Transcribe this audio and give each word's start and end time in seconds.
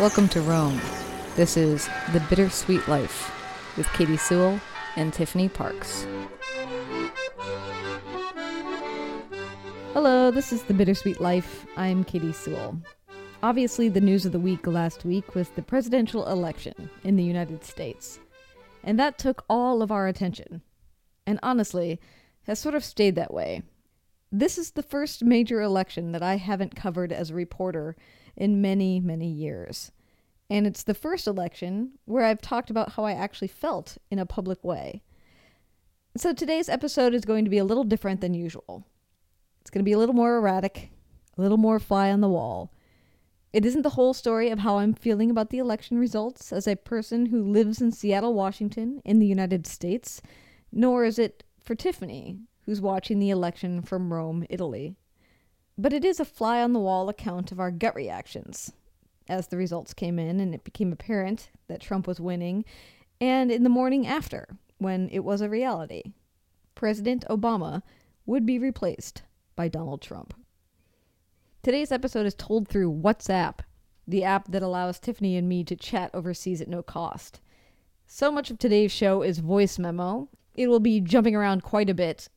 Welcome 0.00 0.28
to 0.30 0.40
Rome. 0.40 0.80
This 1.36 1.56
is 1.56 1.88
The 2.12 2.18
Bittersweet 2.28 2.88
Life 2.88 3.32
with 3.76 3.86
Katy 3.92 4.16
Sewall 4.16 4.58
and 4.96 5.12
Tiffany 5.12 5.48
Parks. 5.48 6.04
Hello, 9.92 10.32
this 10.32 10.52
is 10.52 10.64
The 10.64 10.74
Bittersweet 10.74 11.20
Life. 11.20 11.64
I'm 11.76 12.02
Katy 12.02 12.32
Sewall. 12.32 12.76
Obviously, 13.40 13.88
the 13.88 14.00
news 14.00 14.26
of 14.26 14.32
the 14.32 14.40
week 14.40 14.66
last 14.66 15.04
week 15.04 15.36
was 15.36 15.50
the 15.50 15.62
presidential 15.62 16.26
election 16.26 16.90
in 17.04 17.14
the 17.14 17.22
United 17.22 17.64
States. 17.64 18.18
And 18.82 18.98
that 18.98 19.16
took 19.16 19.44
all 19.48 19.80
of 19.80 19.92
our 19.92 20.08
attention. 20.08 20.62
And 21.24 21.38
honestly, 21.40 22.00
has 22.48 22.58
sort 22.58 22.74
of 22.74 22.82
stayed 22.82 23.14
that 23.14 23.32
way. 23.32 23.62
This 24.32 24.58
is 24.58 24.72
the 24.72 24.82
first 24.82 25.22
major 25.22 25.62
election 25.62 26.10
that 26.10 26.22
I 26.22 26.38
haven't 26.38 26.74
covered 26.74 27.12
as 27.12 27.30
a 27.30 27.34
reporter 27.34 27.94
in 28.36 28.62
many, 28.62 29.00
many 29.00 29.28
years. 29.28 29.92
And 30.50 30.66
it's 30.66 30.82
the 30.82 30.94
first 30.94 31.26
election 31.26 31.92
where 32.04 32.24
I've 32.24 32.40
talked 32.40 32.70
about 32.70 32.92
how 32.92 33.04
I 33.04 33.12
actually 33.12 33.48
felt 33.48 33.98
in 34.10 34.18
a 34.18 34.26
public 34.26 34.62
way. 34.62 35.02
So 36.16 36.32
today's 36.32 36.68
episode 36.68 37.14
is 37.14 37.24
going 37.24 37.44
to 37.44 37.50
be 37.50 37.58
a 37.58 37.64
little 37.64 37.84
different 37.84 38.20
than 38.20 38.34
usual. 38.34 38.86
It's 39.60 39.70
going 39.70 39.80
to 39.80 39.88
be 39.88 39.92
a 39.92 39.98
little 39.98 40.14
more 40.14 40.36
erratic, 40.36 40.90
a 41.36 41.42
little 41.42 41.56
more 41.56 41.80
fly 41.80 42.10
on 42.10 42.20
the 42.20 42.28
wall. 42.28 42.72
It 43.52 43.64
isn't 43.64 43.82
the 43.82 43.90
whole 43.90 44.12
story 44.12 44.50
of 44.50 44.58
how 44.58 44.78
I'm 44.78 44.94
feeling 44.94 45.30
about 45.30 45.50
the 45.50 45.58
election 45.58 45.98
results 45.98 46.52
as 46.52 46.66
a 46.66 46.76
person 46.76 47.26
who 47.26 47.42
lives 47.42 47.80
in 47.80 47.92
Seattle, 47.92 48.34
Washington, 48.34 49.00
in 49.04 49.20
the 49.20 49.26
United 49.26 49.66
States, 49.66 50.20
nor 50.70 51.04
is 51.04 51.18
it 51.18 51.44
for 51.62 51.74
Tiffany, 51.74 52.40
who's 52.66 52.80
watching 52.80 53.18
the 53.18 53.30
election 53.30 53.80
from 53.80 54.12
Rome, 54.12 54.44
Italy. 54.50 54.96
But 55.76 55.92
it 55.92 56.04
is 56.04 56.20
a 56.20 56.24
fly 56.24 56.62
on 56.62 56.72
the 56.72 56.80
wall 56.80 57.08
account 57.08 57.50
of 57.50 57.58
our 57.58 57.70
gut 57.70 57.94
reactions 57.94 58.72
as 59.28 59.48
the 59.48 59.56
results 59.56 59.94
came 59.94 60.18
in 60.18 60.40
and 60.40 60.54
it 60.54 60.64
became 60.64 60.92
apparent 60.92 61.50
that 61.68 61.80
Trump 61.80 62.06
was 62.06 62.20
winning, 62.20 62.64
and 63.20 63.50
in 63.50 63.62
the 63.62 63.70
morning 63.70 64.06
after, 64.06 64.48
when 64.78 65.08
it 65.10 65.20
was 65.24 65.40
a 65.40 65.48
reality. 65.48 66.02
President 66.74 67.24
Obama 67.30 67.82
would 68.26 68.44
be 68.44 68.58
replaced 68.58 69.22
by 69.56 69.68
Donald 69.68 70.02
Trump. 70.02 70.34
Today's 71.62 71.92
episode 71.92 72.26
is 72.26 72.34
told 72.34 72.68
through 72.68 72.92
WhatsApp, 72.92 73.60
the 74.06 74.24
app 74.24 74.50
that 74.50 74.62
allows 74.62 74.98
Tiffany 74.98 75.36
and 75.36 75.48
me 75.48 75.64
to 75.64 75.76
chat 75.76 76.10
overseas 76.12 76.60
at 76.60 76.68
no 76.68 76.82
cost. 76.82 77.40
So 78.06 78.30
much 78.30 78.50
of 78.50 78.58
today's 78.58 78.92
show 78.92 79.22
is 79.22 79.38
voice 79.38 79.78
memo. 79.78 80.28
It 80.54 80.68
will 80.68 80.80
be 80.80 81.00
jumping 81.00 81.34
around 81.34 81.62
quite 81.62 81.88
a 81.88 81.94
bit, 81.94 82.28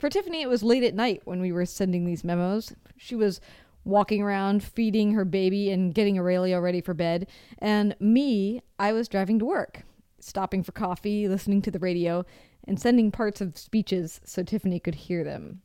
for 0.00 0.08
Tiffany, 0.08 0.42
it 0.42 0.48
was 0.48 0.62
late 0.62 0.82
at 0.82 0.94
night 0.94 1.22
when 1.24 1.40
we 1.40 1.52
were 1.52 1.66
sending 1.66 2.04
these 2.04 2.24
memos. 2.24 2.72
She 2.96 3.14
was 3.14 3.40
walking 3.84 4.22
around 4.22 4.62
feeding 4.62 5.12
her 5.12 5.24
baby 5.24 5.70
and 5.70 5.94
getting 5.94 6.18
Aurelia 6.18 6.60
ready 6.60 6.80
for 6.80 6.94
bed. 6.94 7.26
And 7.58 7.94
me, 8.00 8.62
I 8.78 8.92
was 8.92 9.08
driving 9.08 9.38
to 9.38 9.44
work, 9.44 9.82
stopping 10.18 10.62
for 10.62 10.72
coffee, 10.72 11.28
listening 11.28 11.62
to 11.62 11.70
the 11.70 11.78
radio, 11.78 12.24
and 12.66 12.80
sending 12.80 13.10
parts 13.10 13.40
of 13.40 13.56
speeches 13.58 14.20
so 14.24 14.42
Tiffany 14.42 14.80
could 14.80 14.94
hear 14.94 15.24
them. 15.24 15.62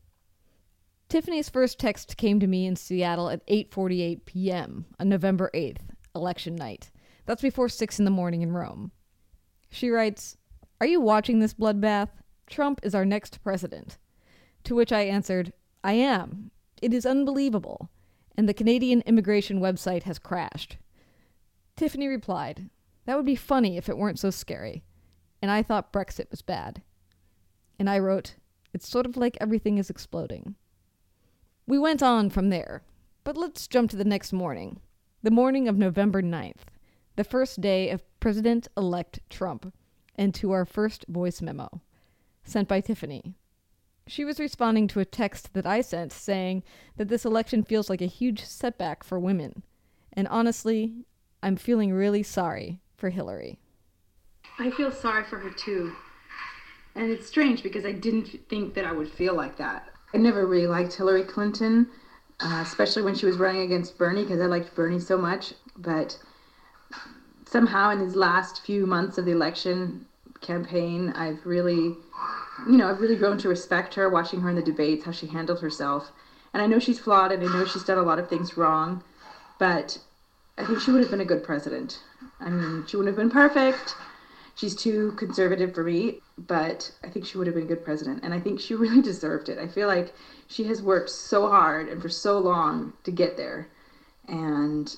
Tiffany's 1.07 1.49
first 1.49 1.79
text 1.79 2.17
came 2.17 2.39
to 2.39 2.47
me 2.47 2.65
in 2.65 2.75
Seattle 2.75 3.29
at 3.29 3.45
8:48 3.47 4.25
p.m. 4.25 4.85
on 4.99 5.07
November 5.07 5.51
8th, 5.53 5.81
election 6.15 6.55
night. 6.55 6.91
That's 7.25 7.41
before 7.41 7.69
6 7.69 7.99
in 7.99 8.05
the 8.05 8.11
morning 8.11 8.41
in 8.41 8.53
Rome. 8.53 8.91
She 9.69 9.89
writes, 9.89 10.37
"Are 10.81 10.87
you 10.87 10.99
watching 10.99 11.39
this 11.39 11.53
bloodbath? 11.53 12.09
Trump 12.47 12.79
is 12.81 12.95
our 12.95 13.05
next 13.05 13.43
president." 13.43 13.97
To 14.65 14.75
which 14.75 14.91
I 14.91 15.01
answered, 15.01 15.53
I 15.83 15.93
am. 15.93 16.51
It 16.81 16.93
is 16.93 17.05
unbelievable. 17.05 17.89
And 18.35 18.49
the 18.49 18.53
Canadian 18.53 19.01
immigration 19.05 19.59
website 19.59 20.03
has 20.03 20.19
crashed. 20.19 20.77
Tiffany 21.75 22.07
replied, 22.07 22.69
That 23.05 23.15
would 23.15 23.25
be 23.25 23.35
funny 23.35 23.77
if 23.77 23.87
it 23.87 23.97
weren't 23.97 24.19
so 24.19 24.31
scary. 24.31 24.83
And 25.41 25.51
I 25.51 25.61
thought 25.61 25.93
Brexit 25.93 26.31
was 26.31 26.41
bad. 26.41 26.81
And 27.77 27.89
I 27.89 27.99
wrote, 27.99 28.35
It's 28.73 28.89
sort 28.89 29.05
of 29.05 29.15
like 29.15 29.37
everything 29.39 29.77
is 29.77 29.89
exploding. 29.91 30.55
We 31.67 31.77
went 31.77 32.01
on 32.01 32.31
from 32.31 32.49
there, 32.49 32.81
but 33.23 33.37
let's 33.37 33.67
jump 33.67 33.91
to 33.91 33.95
the 33.95 34.03
next 34.03 34.33
morning, 34.33 34.79
the 35.21 35.31
morning 35.31 35.67
of 35.67 35.77
November 35.77 36.21
9th, 36.21 36.65
the 37.15 37.23
first 37.23 37.61
day 37.61 37.89
of 37.89 38.03
President 38.19 38.67
elect 38.75 39.19
Trump, 39.29 39.73
and 40.15 40.33
to 40.35 40.51
our 40.51 40.65
first 40.65 41.05
voice 41.07 41.41
memo, 41.41 41.81
sent 42.43 42.67
by 42.67 42.81
Tiffany, 42.81 43.35
she 44.07 44.23
was 44.23 44.39
responding 44.39 44.87
to 44.87 44.99
a 44.99 45.05
text 45.05 45.53
that 45.53 45.65
I 45.65 45.81
sent 45.81 46.11
saying 46.11 46.63
that 46.97 47.07
this 47.07 47.25
election 47.25 47.63
feels 47.63 47.89
like 47.89 48.01
a 48.01 48.07
huge 48.07 48.45
setback 48.45 49.03
for 49.03 49.19
women. 49.19 49.63
And 50.13 50.27
honestly, 50.27 51.05
I'm 51.41 51.55
feeling 51.55 51.91
really 51.91 52.23
sorry 52.23 52.79
for 52.95 53.09
Hillary. 53.09 53.59
I 54.59 54.71
feel 54.71 54.91
sorry 54.91 55.23
for 55.23 55.39
her 55.39 55.49
too. 55.49 55.93
And 56.95 57.11
it's 57.11 57.27
strange 57.27 57.63
because 57.63 57.85
I 57.85 57.91
didn't 57.91 58.47
think 58.47 58.73
that 58.75 58.85
I 58.85 58.91
would 58.91 59.09
feel 59.09 59.35
like 59.35 59.57
that. 59.57 59.89
I 60.13 60.17
never 60.17 60.45
really 60.45 60.67
liked 60.67 60.93
Hillary 60.93 61.23
Clinton, 61.23 61.87
uh, 62.39 62.63
especially 62.65 63.01
when 63.01 63.15
she 63.15 63.25
was 63.25 63.37
running 63.37 63.63
against 63.63 63.97
Bernie 63.97 64.23
because 64.23 64.39
I 64.39 64.45
liked 64.45 64.73
Bernie 64.75 64.99
so 64.99 65.17
much. 65.17 65.53
But 65.77 66.17
somehow 67.45 67.89
in 67.89 67.99
these 67.99 68.15
last 68.15 68.65
few 68.65 68.85
months 68.85 69.17
of 69.17 69.25
the 69.25 69.31
election 69.31 70.05
campaign, 70.41 71.11
I've 71.15 71.45
really 71.45 71.97
you 72.67 72.77
know, 72.77 72.89
I've 72.89 73.01
really 73.01 73.15
grown 73.15 73.37
to 73.39 73.49
respect 73.49 73.95
her, 73.95 74.09
watching 74.09 74.41
her 74.41 74.49
in 74.49 74.55
the 74.55 74.61
debates, 74.61 75.05
how 75.05 75.11
she 75.11 75.27
handled 75.27 75.59
herself. 75.59 76.11
And 76.53 76.61
I 76.61 76.67
know 76.67 76.79
she's 76.79 76.99
flawed 76.99 77.31
and 77.31 77.43
I 77.43 77.51
know 77.51 77.65
she's 77.65 77.83
done 77.83 77.97
a 77.97 78.03
lot 78.03 78.19
of 78.19 78.29
things 78.29 78.57
wrong, 78.57 79.03
but 79.59 79.97
I 80.57 80.65
think 80.65 80.79
she 80.79 80.91
would 80.91 81.01
have 81.01 81.11
been 81.11 81.21
a 81.21 81.25
good 81.25 81.43
president. 81.43 82.01
I 82.39 82.49
mean, 82.49 82.85
she 82.87 82.95
wouldn't 82.95 83.15
have 83.15 83.21
been 83.21 83.31
perfect. 83.31 83.95
She's 84.55 84.73
too 84.73 85.11
conservative 85.13 85.73
for 85.73 85.83
me, 85.83 86.19
but 86.47 86.91
I 87.03 87.09
think 87.09 87.25
she 87.25 87.37
would 87.37 87.45
have 87.47 87.55
been 87.55 87.65
a 87.65 87.67
good 87.67 87.83
president. 87.83 88.21
And 88.23 88.33
I 88.33 88.39
think 88.39 88.61
she 88.61 88.73
really 88.75 89.01
deserved 89.01 89.49
it. 89.49 89.57
I 89.57 89.67
feel 89.67 89.87
like 89.87 90.13
she 90.47 90.63
has 90.65 90.81
worked 90.81 91.09
so 91.09 91.49
hard 91.49 91.89
and 91.89 92.01
for 92.01 92.09
so 92.09 92.39
long 92.39 92.93
to 93.03 93.11
get 93.11 93.35
there 93.35 93.67
and 94.27 94.95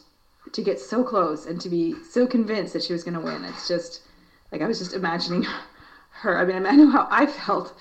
to 0.51 0.61
get 0.61 0.79
so 0.79 1.03
close 1.03 1.45
and 1.45 1.59
to 1.59 1.69
be 1.69 1.95
so 2.03 2.27
convinced 2.27 2.73
that 2.73 2.83
she 2.83 2.93
was 2.93 3.03
going 3.03 3.15
to 3.15 3.19
win. 3.19 3.43
It's 3.43 3.67
just 3.67 4.01
like 4.51 4.61
I 4.61 4.67
was 4.67 4.77
just 4.77 4.93
imagining 4.93 5.45
her. 6.21 6.37
I 6.37 6.45
mean, 6.45 6.65
I 6.65 6.71
know 6.71 6.89
how 6.89 7.07
I 7.09 7.25
felt 7.25 7.73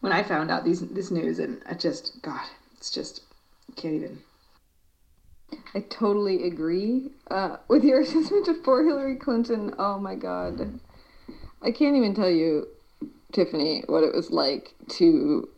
when 0.00 0.12
I 0.12 0.22
found 0.22 0.50
out 0.50 0.64
these 0.64 0.80
this 0.80 1.10
news, 1.10 1.38
and 1.38 1.62
I 1.66 1.74
just, 1.74 2.20
God, 2.22 2.46
it's 2.76 2.90
just 2.90 3.22
can't 3.76 3.94
even. 3.94 4.18
I 5.74 5.80
totally 5.80 6.46
agree 6.46 7.10
uh, 7.30 7.56
with 7.68 7.84
your 7.84 8.00
assessment 8.02 8.48
of 8.48 8.62
poor 8.62 8.84
Hillary 8.84 9.16
Clinton. 9.16 9.74
Oh 9.78 9.98
my 9.98 10.14
God, 10.14 10.80
I 11.62 11.70
can't 11.70 11.96
even 11.96 12.14
tell 12.14 12.30
you, 12.30 12.68
Tiffany, 13.32 13.82
what 13.86 14.04
it 14.04 14.14
was 14.14 14.30
like 14.30 14.74
to 14.98 15.48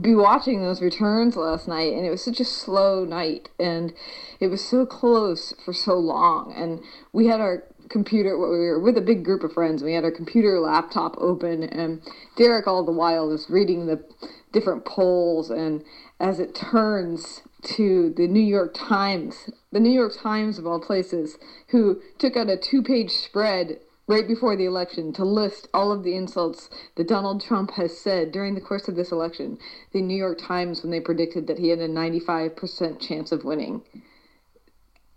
be 0.00 0.14
watching 0.14 0.62
those 0.62 0.82
returns 0.82 1.34
last 1.34 1.66
night 1.66 1.94
and 1.94 2.04
it 2.04 2.10
was 2.10 2.22
such 2.22 2.40
a 2.40 2.44
slow 2.44 3.06
night 3.06 3.48
and 3.58 3.94
it 4.38 4.48
was 4.48 4.62
so 4.62 4.84
close 4.84 5.54
for 5.64 5.72
so 5.72 5.94
long 5.94 6.52
and 6.54 6.80
we 7.12 7.26
had 7.26 7.40
our 7.40 7.64
computer 7.92 8.38
we 8.38 8.58
were 8.58 8.80
with 8.80 8.98
a 8.98 9.02
big 9.02 9.24
group 9.24 9.44
of 9.44 9.52
friends. 9.52 9.82
We 9.82 9.94
had 9.94 10.04
our 10.04 10.10
computer 10.10 10.58
laptop 10.60 11.16
open 11.18 11.62
and 11.64 12.02
derek 12.36 12.66
all 12.66 12.84
the 12.84 12.92
while 12.92 13.28
was 13.28 13.50
reading 13.50 13.86
the 13.86 14.04
different 14.52 14.84
polls. 14.84 15.50
And 15.50 15.84
as 16.20 16.40
it 16.40 16.54
turns 16.54 17.42
to 17.62 18.12
the 18.16 18.26
new 18.26 18.40
york 18.42 18.74
times 18.74 19.50
the 19.70 19.80
new 19.80 19.92
york 19.92 20.12
times 20.20 20.58
of 20.58 20.66
all 20.66 20.80
places 20.80 21.38
who 21.68 22.00
took 22.18 22.36
out 22.36 22.50
a 22.50 22.56
two-page 22.56 23.10
spread 23.10 23.78
right 24.08 24.26
before 24.26 24.56
the 24.56 24.64
election 24.64 25.12
to 25.12 25.24
list 25.24 25.68
all 25.72 25.92
of 25.92 26.02
the 26.02 26.16
insults 26.16 26.68
that 26.96 27.06
donald 27.06 27.40
trump 27.40 27.70
has 27.72 27.96
said 27.96 28.32
during 28.32 28.56
the 28.56 28.60
course 28.60 28.88
of 28.88 28.96
this 28.96 29.12
election 29.12 29.56
the 29.92 30.02
new 30.02 30.16
york 30.16 30.38
times 30.38 30.82
when 30.82 30.90
they 30.90 31.00
predicted 31.00 31.46
that 31.46 31.58
he 31.58 31.68
had 31.68 31.78
a 31.78 31.88
95% 31.88 33.00
chance 33.00 33.30
of 33.32 33.44
winning. 33.44 33.82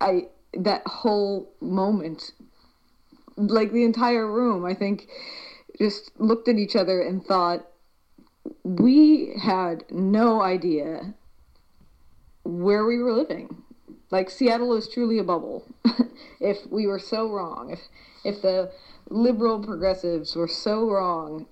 I 0.01 0.27
that 0.53 0.83
whole 0.87 1.53
moment 1.61 2.31
like 3.37 3.71
the 3.71 3.83
entire 3.83 4.27
room, 4.27 4.65
I 4.65 4.73
think, 4.73 5.07
just 5.77 6.11
looked 6.19 6.47
at 6.47 6.57
each 6.57 6.75
other 6.75 7.01
and 7.01 7.23
thought, 7.23 7.67
we 8.63 9.33
had 9.41 9.83
no 9.91 10.41
idea 10.41 11.13
where 12.43 12.85
we 12.85 12.99
were 12.99 13.13
living. 13.13 13.63
Like 14.11 14.29
Seattle 14.29 14.73
is 14.73 14.87
truly 14.87 15.17
a 15.17 15.23
bubble. 15.23 15.65
if 16.39 16.57
we 16.69 16.85
were 16.87 16.99
so 16.99 17.29
wrong, 17.29 17.71
if 17.71 17.79
if 18.23 18.41
the 18.41 18.71
liberal 19.09 19.59
progressives 19.63 20.35
were 20.35 20.47
so 20.47 20.89
wrong 20.89 21.47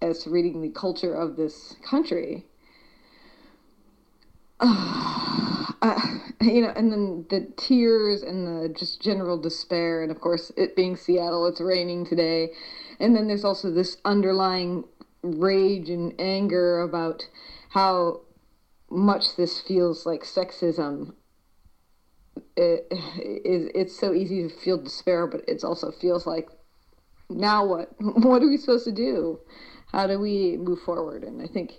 as 0.00 0.22
to 0.22 0.30
reading 0.30 0.62
the 0.62 0.68
culture 0.68 1.14
of 1.14 1.36
this 1.36 1.76
country, 1.82 2.44
uh, 5.82 6.00
you 6.40 6.62
know, 6.62 6.72
and 6.76 6.92
then 6.92 7.26
the 7.30 7.52
tears 7.56 8.22
and 8.22 8.46
the 8.46 8.68
just 8.68 9.00
general 9.02 9.38
despair, 9.38 10.02
and 10.02 10.10
of 10.10 10.20
course, 10.20 10.52
it 10.56 10.76
being 10.76 10.96
Seattle, 10.96 11.46
it's 11.46 11.60
raining 11.60 12.06
today, 12.06 12.50
and 13.00 13.14
then 13.14 13.28
there's 13.28 13.44
also 13.44 13.70
this 13.70 13.98
underlying 14.04 14.84
rage 15.22 15.88
and 15.88 16.14
anger 16.20 16.80
about 16.80 17.22
how 17.70 18.20
much 18.88 19.36
this 19.36 19.60
feels 19.60 20.06
like 20.06 20.22
sexism 20.22 21.12
it, 22.56 22.86
it, 22.90 23.72
it's 23.74 23.98
so 23.98 24.12
easy 24.12 24.48
to 24.48 24.48
feel 24.48 24.78
despair, 24.82 25.26
but 25.26 25.42
it 25.46 25.62
also 25.62 25.90
feels 25.90 26.26
like, 26.26 26.48
now 27.28 27.64
what? 27.64 27.90
What 28.00 28.42
are 28.42 28.48
we 28.48 28.56
supposed 28.56 28.84
to 28.84 28.92
do? 28.92 29.40
How 29.92 30.06
do 30.06 30.18
we 30.18 30.56
move 30.56 30.80
forward? 30.80 31.22
And 31.22 31.42
I 31.42 31.46
think 31.46 31.72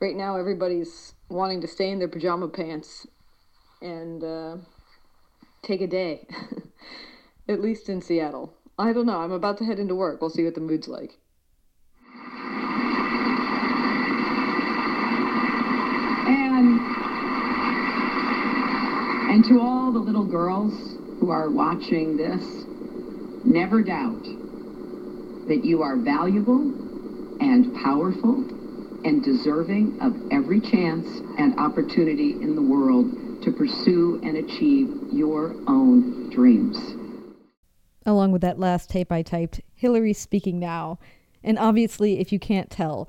right 0.00 0.16
now 0.16 0.36
everybody's 0.36 1.14
wanting 1.28 1.60
to 1.60 1.68
stay 1.68 1.90
in 1.90 1.98
their 1.98 2.08
pajama 2.08 2.48
pants 2.48 3.06
and 3.82 4.22
uh, 4.22 4.56
take 5.62 5.80
a 5.80 5.86
day, 5.86 6.26
at 7.48 7.60
least 7.60 7.88
in 7.88 8.00
Seattle. 8.00 8.54
I 8.78 8.92
don't 8.92 9.06
know. 9.06 9.18
I'm 9.18 9.32
about 9.32 9.58
to 9.58 9.64
head 9.64 9.78
into 9.78 9.94
work. 9.94 10.20
We'll 10.20 10.30
see 10.30 10.44
what 10.44 10.54
the 10.54 10.60
mood's 10.60 10.88
like. 10.88 11.18
And 16.26 16.80
and 19.30 19.44
to 19.44 19.60
all 19.60 19.92
the 19.92 19.98
little 19.98 20.24
girls 20.24 20.72
who 21.18 21.30
are 21.30 21.50
watching 21.50 22.16
this, 22.16 22.64
never 23.44 23.82
doubt 23.82 24.24
that 25.46 25.64
you 25.64 25.82
are 25.82 25.96
valuable 25.96 26.60
and 27.40 27.74
powerful 27.74 28.44
and 29.04 29.22
deserving 29.22 29.98
of 30.00 30.14
every 30.30 30.60
chance 30.60 31.08
and 31.38 31.58
opportunity 31.58 32.32
in 32.32 32.54
the 32.54 32.62
world 32.62 33.06
to 33.42 33.52
pursue 33.52 34.20
and 34.22 34.36
achieve 34.36 34.94
your 35.12 35.54
own 35.66 36.30
dreams. 36.30 36.78
Along 38.06 38.32
with 38.32 38.42
that 38.42 38.58
last 38.58 38.90
tape 38.90 39.12
I 39.12 39.22
typed, 39.22 39.60
Hillary 39.74 40.12
speaking 40.12 40.58
now. 40.58 40.98
And 41.42 41.58
obviously, 41.58 42.20
if 42.20 42.32
you 42.32 42.38
can't 42.38 42.70
tell, 42.70 43.08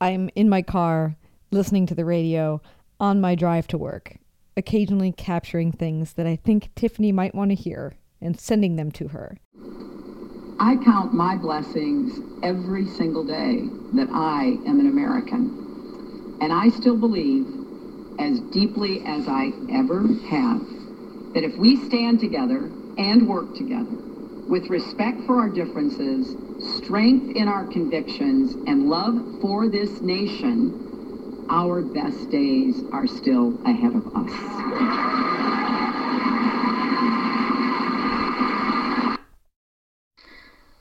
I'm 0.00 0.30
in 0.34 0.48
my 0.48 0.62
car 0.62 1.16
listening 1.50 1.86
to 1.86 1.94
the 1.94 2.04
radio 2.04 2.60
on 3.00 3.20
my 3.20 3.34
drive 3.34 3.66
to 3.68 3.78
work, 3.78 4.16
occasionally 4.56 5.12
capturing 5.12 5.72
things 5.72 6.14
that 6.14 6.26
I 6.26 6.36
think 6.36 6.74
Tiffany 6.74 7.12
might 7.12 7.34
want 7.34 7.50
to 7.50 7.54
hear 7.54 7.94
and 8.20 8.38
sending 8.38 8.76
them 8.76 8.90
to 8.92 9.08
her. 9.08 9.38
I 10.60 10.76
count 10.84 11.14
my 11.14 11.36
blessings 11.36 12.18
every 12.42 12.86
single 12.86 13.24
day 13.24 13.62
that 13.94 14.08
I 14.10 14.58
am 14.66 14.80
an 14.80 14.88
American. 14.88 16.36
And 16.40 16.52
I 16.52 16.68
still 16.68 16.96
believe, 16.96 17.46
as 18.18 18.40
deeply 18.40 19.02
as 19.04 19.28
I 19.28 19.52
ever 19.70 20.06
have, 20.26 20.66
that 21.34 21.44
if 21.44 21.56
we 21.58 21.76
stand 21.76 22.20
together 22.20 22.70
and 22.96 23.28
work 23.28 23.54
together 23.54 23.96
with 24.48 24.70
respect 24.70 25.24
for 25.24 25.38
our 25.38 25.48
differences, 25.48 26.34
strength 26.58 27.30
in 27.36 27.48
our 27.48 27.64
convictions, 27.64 28.56
and 28.66 28.88
love 28.88 29.22
for 29.40 29.68
this 29.68 30.02
nation, 30.02 30.74
our 31.48 31.82
best 31.82 32.30
days 32.30 32.82
are 32.92 33.06
still 33.06 33.54
ahead 33.64 33.94
of 33.94 34.06
us. 34.16 34.32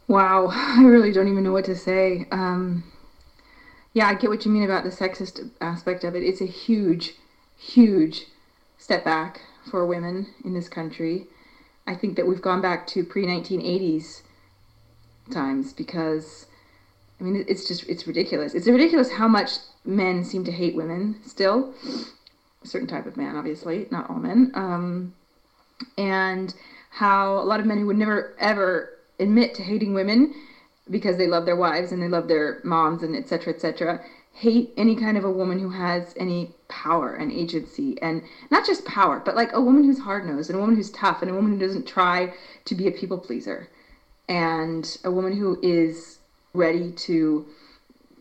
Wow, 0.08 0.48
I 0.52 0.84
really 0.84 1.12
don't 1.12 1.28
even 1.28 1.44
know 1.44 1.52
what 1.52 1.66
to 1.66 1.76
say. 1.76 2.26
Um, 2.32 2.84
yeah, 3.94 4.08
I 4.08 4.14
get 4.14 4.30
what 4.30 4.46
you 4.46 4.52
mean 4.52 4.64
about 4.64 4.84
the 4.84 4.90
sexist 4.90 5.50
aspect 5.60 6.04
of 6.04 6.16
it. 6.16 6.24
It's 6.24 6.40
a 6.42 6.46
huge, 6.46 7.16
huge 7.58 8.26
step 8.78 9.04
back 9.04 9.42
for 9.70 9.86
women 9.86 10.28
in 10.46 10.54
this 10.54 10.70
country. 10.70 11.28
I 11.86 11.96
think 11.96 12.16
that 12.16 12.28
we've 12.28 12.42
gone 12.42 12.62
back 12.62 12.88
to 12.88 13.04
pre 13.04 13.26
1980s 13.26 14.22
times 15.32 15.74
because, 15.74 16.46
I 17.20 17.24
mean, 17.24 17.46
it's 17.48 17.68
just, 17.68 17.88
it's 17.88 18.08
ridiculous. 18.08 18.54
It's 18.54 18.68
ridiculous 18.68 19.12
how 19.12 19.28
much 19.28 19.52
men 19.86 20.24
seem 20.24 20.44
to 20.46 20.52
hate 20.52 20.76
women 20.76 21.20
still. 21.26 21.74
A 22.64 22.68
certain 22.68 22.88
type 22.88 23.06
of 23.06 23.18
man, 23.18 23.36
obviously, 23.36 23.88
not 23.92 24.10
all 24.10 24.18
men. 24.18 24.52
Um, 24.54 25.14
and 25.98 26.54
how 26.90 27.40
a 27.40 27.46
lot 27.46 27.60
of 27.60 27.66
men 27.66 27.80
who 27.80 27.88
would 27.88 27.98
never, 27.98 28.34
ever 28.40 28.98
admit 29.20 29.54
to 29.56 29.64
hating 29.64 29.94
women 29.94 30.34
because 30.90 31.18
they 31.18 31.28
love 31.28 31.46
their 31.46 31.56
wives 31.56 31.92
and 31.92 32.02
they 32.02 32.08
love 32.08 32.28
their 32.28 32.60
moms 32.64 33.04
and 33.04 33.16
etc 33.16 33.54
etc 33.54 34.02
hate 34.40 34.72
any 34.78 34.96
kind 34.96 35.18
of 35.18 35.24
a 35.24 35.32
woman 35.32 35.60
who 35.60 35.70
has 35.70 36.14
any 36.18 36.52
power 36.68 37.14
and 37.14 37.32
agency 37.32 37.96
and 38.02 38.22
not 38.52 38.66
just 38.66 38.86
power 38.86 39.22
but 39.24 39.36
like 39.36 39.52
a 39.54 39.62
woman 39.62 39.84
who's 39.84 40.00
hard-nosed 40.00 40.50
and 40.50 40.58
a 40.58 40.60
woman 40.60 40.76
who's 40.76 40.90
tough 40.92 41.22
and 41.22 41.32
a 41.32 41.34
woman 41.34 41.54
who 41.54 41.60
doesn't 41.60 41.88
try 41.88 42.32
to 42.66 42.76
be 42.76 42.88
a 42.88 42.92
people 42.92 43.18
pleaser 43.18 43.68
and 44.30 44.98
a 45.04 45.12
woman 45.12 45.34
who 45.38 45.58
is 45.62 46.20
ready 46.54 46.92
to 46.92 47.46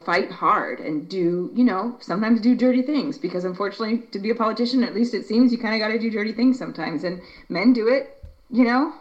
fight 0.01 0.31
hard 0.31 0.81
and 0.81 1.09
do 1.09 1.51
you 1.55 1.65
know 1.65 1.97
sometimes 2.01 2.41
do 2.41 2.55
dirty 2.55 2.83
things 2.83 3.19
because 3.19 3.45
unfortunately 3.45 3.99
to 4.13 4.19
be 4.19 4.31
a 4.31 4.35
politician 4.35 4.85
at 4.85 4.95
least 4.95 5.13
it 5.15 5.27
seems 5.27 5.53
you 5.53 5.59
kind 5.59 5.75
of 5.75 5.81
got 5.81 5.89
to 5.89 5.99
do 5.99 6.11
dirty 6.11 6.33
things 6.33 6.57
sometimes 6.57 7.03
and 7.03 7.21
men 7.49 7.73
do 7.73 7.89
it 7.89 8.17
you 8.51 8.65
know 8.65 8.93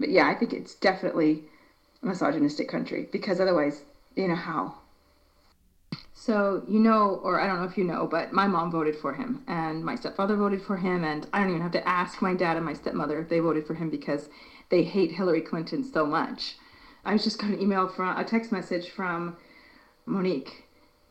but 0.00 0.08
yeah, 0.08 0.26
I 0.26 0.34
think 0.34 0.54
it's 0.54 0.74
definitely 0.74 1.44
a 2.02 2.06
misogynistic 2.06 2.66
country 2.68 3.06
because 3.12 3.38
otherwise, 3.38 3.84
you 4.16 4.26
know 4.26 4.34
how. 4.34 4.79
So, 6.20 6.62
you 6.68 6.80
know, 6.80 7.18
or 7.24 7.40
I 7.40 7.46
don't 7.46 7.60
know 7.60 7.64
if 7.64 7.78
you 7.78 7.84
know, 7.84 8.06
but 8.06 8.30
my 8.30 8.46
mom 8.46 8.70
voted 8.70 8.94
for 8.94 9.14
him 9.14 9.42
and 9.48 9.82
my 9.82 9.94
stepfather 9.94 10.36
voted 10.36 10.60
for 10.60 10.76
him. 10.76 11.02
And 11.02 11.26
I 11.32 11.40
don't 11.40 11.48
even 11.48 11.62
have 11.62 11.72
to 11.72 11.88
ask 11.88 12.20
my 12.20 12.34
dad 12.34 12.58
and 12.58 12.66
my 12.66 12.74
stepmother 12.74 13.18
if 13.22 13.30
they 13.30 13.38
voted 13.38 13.66
for 13.66 13.72
him 13.72 13.88
because 13.88 14.28
they 14.68 14.82
hate 14.82 15.12
Hillary 15.12 15.40
Clinton 15.40 15.82
so 15.82 16.04
much. 16.04 16.58
I 17.06 17.16
just 17.16 17.38
got 17.38 17.48
an 17.48 17.58
email 17.58 17.88
from 17.88 18.18
a 18.18 18.22
text 18.22 18.52
message 18.52 18.90
from 18.90 19.38
Monique. 20.04 20.64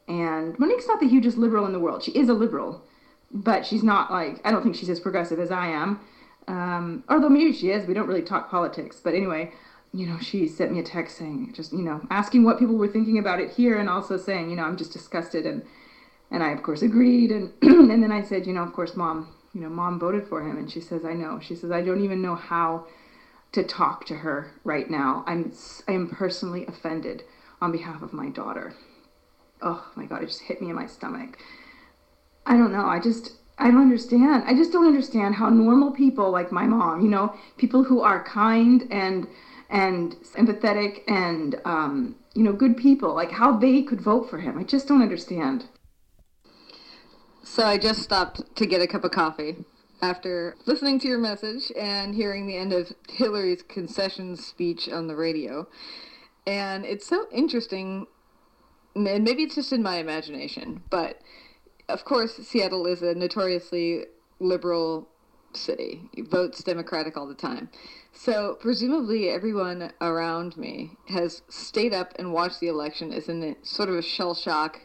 And 0.07 0.57
Monique's 0.59 0.87
not 0.87 0.99
the 0.99 1.07
hugest 1.07 1.39
liberal 1.39 1.65
in 1.65 1.73
the 1.73 1.79
world. 1.79 2.03
She 2.03 2.11
is 2.11 2.29
a 2.29 2.33
liberal, 2.35 2.83
but 3.31 3.65
she's 3.65 3.81
not 3.81 4.11
like, 4.11 4.39
I 4.45 4.51
don't 4.51 4.61
think 4.61 4.75
she's 4.75 4.91
as 4.91 4.99
progressive 4.99 5.39
as 5.39 5.49
I 5.49 5.69
am. 5.69 6.01
Um, 6.47 7.03
although 7.09 7.29
maybe 7.29 7.51
she 7.51 7.71
is, 7.71 7.87
we 7.87 7.95
don't 7.95 8.07
really 8.07 8.21
talk 8.21 8.51
politics. 8.51 9.01
But 9.03 9.15
anyway, 9.15 9.53
you 9.93 10.05
know, 10.05 10.19
she 10.19 10.47
sent 10.47 10.71
me 10.71 10.79
a 10.79 10.83
text 10.83 11.17
saying, 11.17 11.51
just 11.53 11.73
you 11.73 11.81
know, 11.81 12.01
asking 12.09 12.43
what 12.43 12.59
people 12.59 12.75
were 12.75 12.87
thinking 12.87 13.17
about 13.17 13.39
it 13.39 13.51
here, 13.51 13.77
and 13.77 13.89
also 13.89 14.17
saying, 14.17 14.49
you 14.49 14.55
know, 14.55 14.63
I'm 14.63 14.77
just 14.77 14.93
disgusted, 14.93 15.45
and 15.45 15.63
and 16.31 16.43
I 16.43 16.51
of 16.51 16.63
course 16.63 16.81
agreed, 16.81 17.31
and 17.31 17.51
and 17.61 18.03
then 18.03 18.11
I 18.11 18.21
said, 18.21 18.45
you 18.45 18.53
know, 18.53 18.63
of 18.63 18.73
course, 18.73 18.95
mom, 18.95 19.27
you 19.53 19.61
know, 19.61 19.69
mom 19.69 19.99
voted 19.99 20.27
for 20.27 20.47
him, 20.47 20.57
and 20.57 20.71
she 20.71 20.79
says, 20.79 21.05
I 21.05 21.13
know. 21.13 21.39
She 21.39 21.55
says, 21.55 21.71
I 21.71 21.81
don't 21.81 22.03
even 22.03 22.21
know 22.21 22.35
how 22.35 22.85
to 23.51 23.63
talk 23.63 24.05
to 24.05 24.15
her 24.17 24.51
right 24.63 24.89
now. 24.89 25.23
I'm 25.27 25.51
I 25.87 25.93
am 25.93 26.07
personally 26.07 26.65
offended 26.67 27.23
on 27.61 27.71
behalf 27.71 28.01
of 28.01 28.13
my 28.13 28.29
daughter. 28.29 28.73
Oh 29.61 29.85
my 29.95 30.05
God, 30.05 30.21
it 30.23 30.27
just 30.27 30.41
hit 30.41 30.61
me 30.61 30.69
in 30.69 30.75
my 30.75 30.85
stomach. 30.85 31.37
I 32.45 32.57
don't 32.57 32.71
know. 32.71 32.85
I 32.85 32.99
just 32.99 33.33
I 33.57 33.71
don't 33.71 33.81
understand. 33.81 34.43
I 34.45 34.53
just 34.53 34.71
don't 34.71 34.87
understand 34.87 35.35
how 35.35 35.49
normal 35.49 35.91
people 35.91 36.31
like 36.31 36.51
my 36.51 36.67
mom, 36.67 37.01
you 37.01 37.09
know, 37.09 37.33
people 37.57 37.83
who 37.83 38.01
are 38.01 38.23
kind 38.23 38.87
and 38.91 39.27
and 39.69 40.13
empathetic 40.35 41.01
and 41.07 41.59
um, 41.65 42.15
you 42.33 42.43
know 42.43 42.53
good 42.53 42.77
people, 42.77 43.13
like 43.13 43.31
how 43.31 43.57
they 43.57 43.81
could 43.81 44.01
vote 44.01 44.29
for 44.29 44.39
him. 44.39 44.57
I 44.57 44.63
just 44.63 44.87
don't 44.87 45.01
understand. 45.01 45.65
So 47.43 47.65
I 47.65 47.77
just 47.77 48.01
stopped 48.01 48.55
to 48.55 48.65
get 48.65 48.81
a 48.81 48.87
cup 48.87 49.03
of 49.03 49.11
coffee 49.11 49.65
after 50.01 50.55
listening 50.65 50.99
to 50.99 51.07
your 51.07 51.17
message 51.17 51.71
and 51.77 52.15
hearing 52.15 52.47
the 52.47 52.55
end 52.55 52.73
of 52.73 52.93
Hillary's 53.09 53.63
concession 53.63 54.35
speech 54.35 54.87
on 54.87 55.07
the 55.07 55.15
radio. 55.15 55.67
And 56.45 56.85
it's 56.85 57.07
so 57.07 57.27
interesting, 57.31 58.07
and 58.95 59.23
maybe 59.23 59.43
it's 59.43 59.55
just 59.55 59.73
in 59.73 59.83
my 59.83 59.97
imagination, 59.97 60.83
but 60.89 61.19
of 61.89 62.05
course, 62.05 62.35
Seattle 62.37 62.85
is 62.85 63.01
a 63.01 63.15
notoriously 63.15 64.05
liberal 64.39 65.09
city. 65.53 66.09
He 66.13 66.21
votes 66.21 66.63
Democratic 66.63 67.17
all 67.17 67.27
the 67.27 67.33
time. 67.33 67.69
So 68.13 68.57
presumably 68.59 69.29
everyone 69.29 69.91
around 70.01 70.57
me 70.57 70.91
has 71.09 71.41
stayed 71.49 71.93
up 71.93 72.13
and 72.17 72.33
watched 72.33 72.59
the 72.59 72.67
election 72.67 73.13
is 73.13 73.29
in 73.29 73.55
sort 73.63 73.89
of 73.89 73.95
a 73.95 74.01
shell 74.01 74.35
shock 74.35 74.81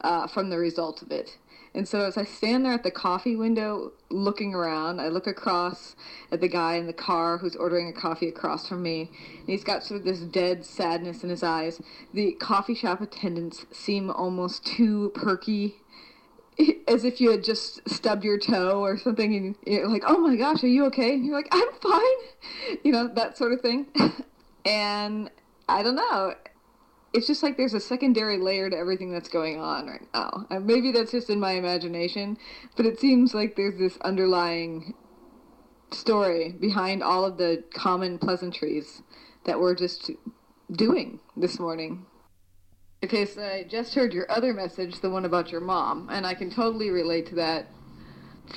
uh, 0.00 0.26
from 0.26 0.50
the 0.50 0.58
result 0.58 1.02
of 1.02 1.10
it. 1.10 1.38
And 1.76 1.86
so 1.86 2.00
as 2.06 2.16
I 2.16 2.24
stand 2.24 2.64
there 2.64 2.72
at 2.72 2.84
the 2.84 2.90
coffee 2.90 3.36
window 3.36 3.92
looking 4.08 4.54
around, 4.54 4.98
I 4.98 5.08
look 5.08 5.26
across 5.26 5.94
at 6.32 6.40
the 6.40 6.48
guy 6.48 6.76
in 6.76 6.86
the 6.86 6.94
car 6.94 7.36
who's 7.36 7.54
ordering 7.54 7.88
a 7.88 7.92
coffee 7.92 8.28
across 8.28 8.66
from 8.66 8.82
me. 8.82 9.10
And 9.40 9.46
he's 9.46 9.62
got 9.62 9.84
sort 9.84 10.00
of 10.00 10.06
this 10.06 10.20
dead 10.20 10.64
sadness 10.64 11.22
in 11.22 11.28
his 11.28 11.42
eyes. 11.42 11.82
The 12.14 12.32
coffee 12.32 12.74
shop 12.74 13.02
attendants 13.02 13.66
seem 13.72 14.10
almost 14.10 14.64
too 14.64 15.10
perky 15.14 15.76
as 16.88 17.04
if 17.04 17.20
you 17.20 17.30
had 17.30 17.44
just 17.44 17.88
stubbed 17.88 18.24
your 18.24 18.38
toe 18.38 18.80
or 18.80 18.98
something 18.98 19.34
and 19.34 19.56
you're 19.66 19.88
like 19.88 20.04
oh 20.06 20.18
my 20.18 20.36
gosh 20.36 20.62
are 20.64 20.68
you 20.68 20.86
okay? 20.86 21.14
And 21.14 21.24
you're 21.24 21.36
like 21.36 21.48
i'm 21.52 21.68
fine. 21.82 22.78
You 22.82 22.92
know 22.92 23.08
that 23.14 23.36
sort 23.36 23.52
of 23.52 23.60
thing. 23.60 23.86
And 24.64 25.30
i 25.68 25.82
don't 25.84 25.94
know. 25.94 26.34
It's 27.12 27.28
just 27.28 27.42
like 27.42 27.56
there's 27.56 27.72
a 27.72 27.80
secondary 27.80 28.36
layer 28.36 28.68
to 28.68 28.76
everything 28.76 29.12
that's 29.12 29.28
going 29.28 29.60
on 29.60 29.86
right 29.86 30.06
now. 30.12 30.46
Uh, 30.50 30.58
maybe 30.58 30.90
that's 30.90 31.12
just 31.12 31.30
in 31.30 31.38
my 31.38 31.52
imagination 31.52 32.36
but 32.76 32.84
it 32.84 32.98
seems 32.98 33.32
like 33.32 33.56
there's 33.56 33.78
this 33.78 33.96
underlying 33.98 34.94
story 35.92 36.52
behind 36.60 37.02
all 37.02 37.24
of 37.24 37.38
the 37.38 37.62
common 37.72 38.18
pleasantries 38.18 39.02
that 39.44 39.60
we're 39.60 39.74
just 39.74 40.10
doing 40.72 41.20
this 41.36 41.58
morning 41.58 42.04
Okay, 43.04 43.26
so 43.26 43.42
I 43.42 43.62
just 43.68 43.94
heard 43.94 44.14
your 44.14 44.30
other 44.32 44.54
message, 44.54 45.00
the 45.00 45.10
one 45.10 45.26
about 45.26 45.52
your 45.52 45.60
mom, 45.60 46.08
and 46.10 46.26
I 46.26 46.32
can 46.32 46.50
totally 46.50 46.88
relate 46.88 47.26
to 47.26 47.34
that 47.34 47.68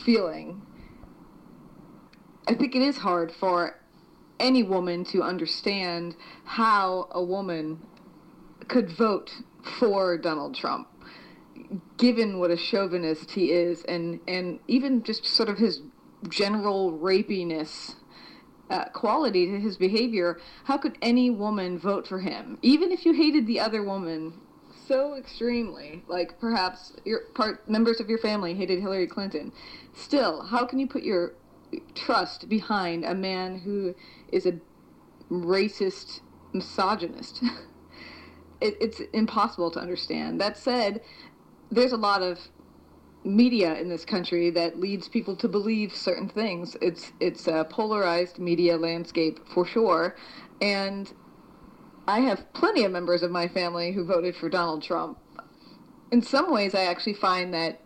feeling. 0.06 0.62
I 2.48 2.54
think 2.54 2.74
it 2.74 2.82
is 2.82 2.98
hard 2.98 3.34
for 3.34 3.76
any 4.40 4.64
woman 4.64 5.04
to 5.06 5.22
understand 5.24 6.16
how 6.46 7.10
a 7.12 7.22
woman 7.22 7.82
could 8.70 8.90
vote 8.90 9.30
for 9.78 10.18
Donald 10.18 10.56
Trump, 10.56 10.88
given 11.98 12.40
what 12.40 12.50
a 12.50 12.58
chauvinist 12.58 13.32
he 13.32 13.52
is, 13.52 13.84
and 13.84 14.22
and 14.26 14.62
even 14.70 15.04
just 15.04 15.26
sort 15.26 15.50
of 15.50 15.58
his 15.58 15.82
general 16.30 16.98
rapiness. 16.98 17.96
Uh, 18.70 18.86
quality 18.90 19.48
to 19.48 19.60
his 19.60 19.78
behavior, 19.78 20.40
how 20.66 20.78
could 20.78 20.96
any 21.02 21.32
woman 21.32 21.80
vote 21.80 22.08
for 22.08 22.20
him? 22.20 22.58
Even 22.62 22.92
if 22.92 23.04
you 23.04 23.14
hated 23.14 23.48
the 23.48 23.60
other 23.60 23.82
woman 23.82 24.32
so 24.88 25.16
extremely, 25.16 26.04
like 26.08 26.40
perhaps 26.40 26.94
your 27.06 27.22
part 27.36 27.68
members 27.70 28.00
of 28.00 28.10
your 28.10 28.20
family 28.20 28.54
hated 28.54 28.80
Hillary 28.80 29.08
Clinton, 29.08 29.52
still, 29.94 30.44
how 30.44 30.66
can 30.66 30.80
you 30.80 30.88
put 30.88 31.04
your 31.04 31.34
trust 31.94 32.50
behind 32.50 33.06
a 33.06 33.14
man 33.14 33.60
who 33.60 33.96
is 34.32 34.46
a 34.46 34.60
racist 35.32 36.22
misogynist? 36.54 37.44
it, 38.62 38.76
it's 38.82 39.00
impossible 39.14 39.70
to 39.72 39.80
understand. 39.80 40.42
That 40.42 40.58
said, 40.58 41.02
there's 41.72 41.92
a 41.92 41.98
lot 41.98 42.22
of 42.22 42.40
media 43.24 43.76
in 43.76 43.90
this 43.90 44.06
country 44.06 44.50
that 44.52 44.80
leads 44.80 45.08
people 45.08 45.36
to 45.36 45.48
believe 45.48 45.94
certain 45.94 46.30
things. 46.30 46.76
It's 46.82 47.12
it's 47.20 47.48
a 47.48 47.66
polarized 47.70 48.40
media 48.40 48.78
landscape 48.78 49.40
for 49.48 49.66
sure, 49.66 50.16
and 50.62 51.12
I 52.08 52.22
have 52.22 52.52
plenty 52.54 52.84
of 52.86 52.92
members 52.92 53.22
of 53.22 53.32
my 53.32 53.48
family 53.48 53.92
who 53.92 54.04
voted 54.04 54.36
for 54.36 54.50
Donald 54.50 54.82
Trump. 54.82 55.20
In 56.12 56.22
some 56.22 56.52
ways, 56.52 56.74
I 56.74 56.86
actually 56.86 57.14
find 57.14 57.54
that 57.54 57.82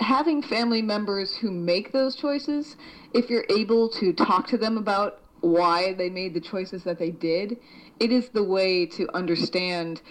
having 0.00 0.42
family 0.42 0.82
members 0.82 1.36
who 1.36 1.50
make 1.50 1.92
those 1.92 2.16
choices, 2.16 2.76
if 3.12 3.30
you're 3.30 3.46
able 3.48 3.88
to 3.90 4.12
talk 4.12 4.48
to 4.48 4.58
them 4.58 4.76
about 4.76 5.20
why 5.40 5.92
they 5.92 6.10
made 6.10 6.34
the 6.34 6.40
choices 6.40 6.82
that 6.84 6.98
they 6.98 7.10
did, 7.10 7.58
it 8.00 8.10
is 8.10 8.30
the 8.30 8.42
way 8.42 8.86
to 8.86 9.08
understand 9.14 10.02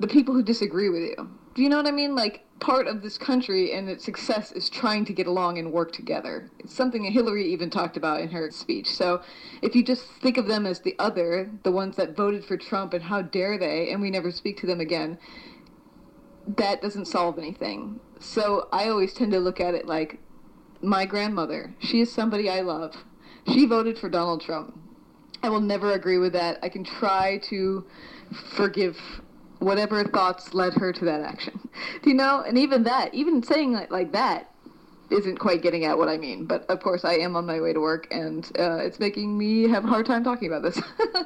the 0.00 0.08
people 0.08 0.34
who 0.34 0.42
disagree 0.42 0.88
with 0.88 1.02
you. 1.02 1.30
Do 1.54 1.62
you 1.62 1.68
know 1.68 1.76
what 1.76 1.86
I 1.86 1.90
mean? 1.90 2.14
Like, 2.14 2.46
part 2.62 2.86
of 2.86 3.02
this 3.02 3.18
country 3.18 3.72
and 3.72 3.88
its 3.88 4.04
success 4.04 4.52
is 4.52 4.70
trying 4.70 5.04
to 5.04 5.12
get 5.12 5.26
along 5.26 5.58
and 5.58 5.72
work 5.72 5.90
together. 5.90 6.48
It's 6.60 6.72
something 6.72 7.02
that 7.02 7.10
Hillary 7.10 7.52
even 7.52 7.70
talked 7.70 7.96
about 7.96 8.20
in 8.20 8.30
her 8.30 8.52
speech. 8.52 8.88
So 8.88 9.20
if 9.62 9.74
you 9.74 9.82
just 9.82 10.06
think 10.06 10.36
of 10.36 10.46
them 10.46 10.64
as 10.64 10.78
the 10.78 10.94
other, 10.96 11.50
the 11.64 11.72
ones 11.72 11.96
that 11.96 12.16
voted 12.16 12.44
for 12.44 12.56
Trump 12.56 12.94
and 12.94 13.02
how 13.02 13.20
dare 13.20 13.58
they, 13.58 13.90
and 13.90 14.00
we 14.00 14.10
never 14.10 14.30
speak 14.30 14.60
to 14.60 14.66
them 14.68 14.78
again, 14.78 15.18
that 16.46 16.80
doesn't 16.80 17.06
solve 17.06 17.36
anything. 17.36 17.98
So 18.20 18.68
I 18.72 18.88
always 18.88 19.12
tend 19.12 19.32
to 19.32 19.40
look 19.40 19.60
at 19.60 19.74
it 19.74 19.86
like 19.86 20.20
my 20.80 21.04
grandmother. 21.04 21.74
She 21.80 22.00
is 22.00 22.12
somebody 22.12 22.48
I 22.48 22.60
love. 22.60 22.94
She 23.48 23.66
voted 23.66 23.98
for 23.98 24.08
Donald 24.08 24.40
Trump. 24.40 24.78
I 25.42 25.48
will 25.48 25.60
never 25.60 25.94
agree 25.94 26.18
with 26.18 26.32
that. 26.34 26.60
I 26.62 26.68
can 26.68 26.84
try 26.84 27.38
to 27.48 27.84
forgive 28.54 28.96
whatever 29.62 30.04
thoughts 30.04 30.54
led 30.54 30.74
her 30.74 30.92
to 30.92 31.04
that 31.04 31.20
action. 31.20 31.68
Do 32.02 32.10
you 32.10 32.16
know? 32.16 32.42
And 32.46 32.58
even 32.58 32.84
that, 32.84 33.14
even 33.14 33.42
saying 33.42 33.72
like, 33.72 33.90
like 33.90 34.12
that, 34.12 34.50
isn't 35.10 35.38
quite 35.38 35.62
getting 35.62 35.84
at 35.84 35.98
what 35.98 36.08
I 36.08 36.16
mean. 36.16 36.46
But 36.46 36.64
of 36.68 36.80
course, 36.80 37.04
I 37.04 37.14
am 37.14 37.36
on 37.36 37.46
my 37.46 37.60
way 37.60 37.72
to 37.72 37.80
work, 37.80 38.08
and 38.10 38.44
uh, 38.58 38.76
it's 38.76 38.98
making 38.98 39.36
me 39.36 39.68
have 39.68 39.84
a 39.84 39.88
hard 39.88 40.06
time 40.06 40.24
talking 40.24 40.48
about 40.48 40.62
this. 40.62 40.80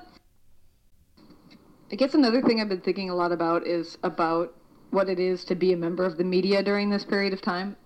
I 1.90 1.94
guess 1.94 2.14
another 2.14 2.42
thing 2.42 2.60
I've 2.60 2.68
been 2.68 2.80
thinking 2.80 3.10
a 3.10 3.14
lot 3.14 3.30
about 3.30 3.64
is 3.66 3.96
about 4.02 4.54
what 4.90 5.08
it 5.08 5.20
is 5.20 5.44
to 5.44 5.54
be 5.54 5.72
a 5.72 5.76
member 5.76 6.04
of 6.04 6.16
the 6.16 6.24
media 6.24 6.62
during 6.62 6.90
this 6.90 7.04
period 7.04 7.32
of 7.32 7.40
time. 7.40 7.76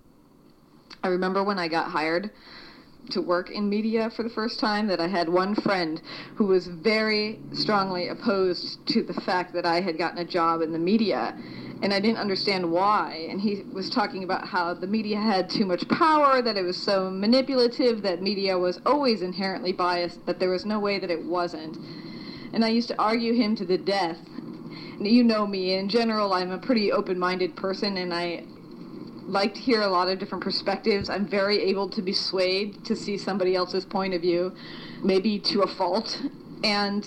I 1.05 1.09
remember 1.09 1.45
when 1.45 1.59
I 1.59 1.69
got 1.69 1.91
hired 1.91 2.31
to 3.11 3.21
work 3.21 3.51
in 3.51 3.69
media 3.69 4.11
for 4.11 4.23
the 4.23 4.31
first 4.31 4.61
time 4.61 4.87
that 4.87 5.01
I 5.01 5.09
had 5.09 5.29
one 5.29 5.55
friend 5.55 6.01
who 6.35 6.47
was 6.47 6.67
very 6.67 7.41
strongly 7.53 8.09
opposed 8.09 8.87
to 8.87 9.03
the 9.03 9.15
fact 9.15 9.53
that 9.55 9.67
I 9.67 9.81
had 9.81 9.99
gotten 9.99 10.19
a 10.19 10.25
job 10.25 10.61
in 10.61 10.73
the 10.73 10.79
media. 10.79 11.35
And 11.83 11.95
I 11.95 12.01
didn't 12.01 12.19
understand 12.19 12.71
why. 12.71 13.27
And 13.31 13.41
he 13.41 13.65
was 13.73 13.89
talking 13.89 14.23
about 14.23 14.47
how 14.47 14.75
the 14.75 14.87
media 14.87 15.19
had 15.19 15.49
too 15.49 15.65
much 15.65 15.89
power 15.89 16.43
that 16.43 16.59
it 16.59 16.63
was 16.63 16.77
so 16.77 17.11
manipulative 17.11 18.03
that 18.03 18.23
media 18.23 18.59
was 18.59 18.81
always 18.85 19.23
inherently 19.23 19.73
biased 19.73 20.27
that 20.27 20.41
there 20.41 20.51
was 20.51 20.67
no 20.67 20.79
way 20.79 20.99
that 20.99 21.11
it 21.11 21.25
wasn't. 21.25 21.79
And 22.53 22.65
I 22.65 22.69
used 22.69 22.89
to 22.89 23.01
argue 23.01 23.33
him 23.33 23.57
to 23.57 23.65
the 23.65 23.79
death. 23.79 24.19
You 24.99 25.25
know 25.25 25.47
me. 25.47 25.73
In 25.73 25.89
general 25.89 26.35
I'm 26.35 26.51
a 26.51 26.59
pretty 26.59 26.93
open-minded 26.93 27.57
person 27.57 27.97
and 27.97 28.13
I 28.13 28.45
like 29.31 29.55
to 29.55 29.61
hear 29.61 29.81
a 29.83 29.89
lot 29.89 30.09
of 30.09 30.19
different 30.19 30.43
perspectives. 30.43 31.09
I'm 31.09 31.27
very 31.27 31.59
able 31.63 31.89
to 31.91 32.03
be 32.03 32.13
swayed 32.13 32.85
to 32.85 32.97
see 32.97 33.17
somebody 33.17 33.55
else's 33.55 33.85
point 33.85 34.15
of 34.15 34.21
view, 34.21 34.53
maybe 35.03 35.39
to 35.39 35.63
a 35.63 35.67
fault. 35.67 36.21
And 36.65 37.05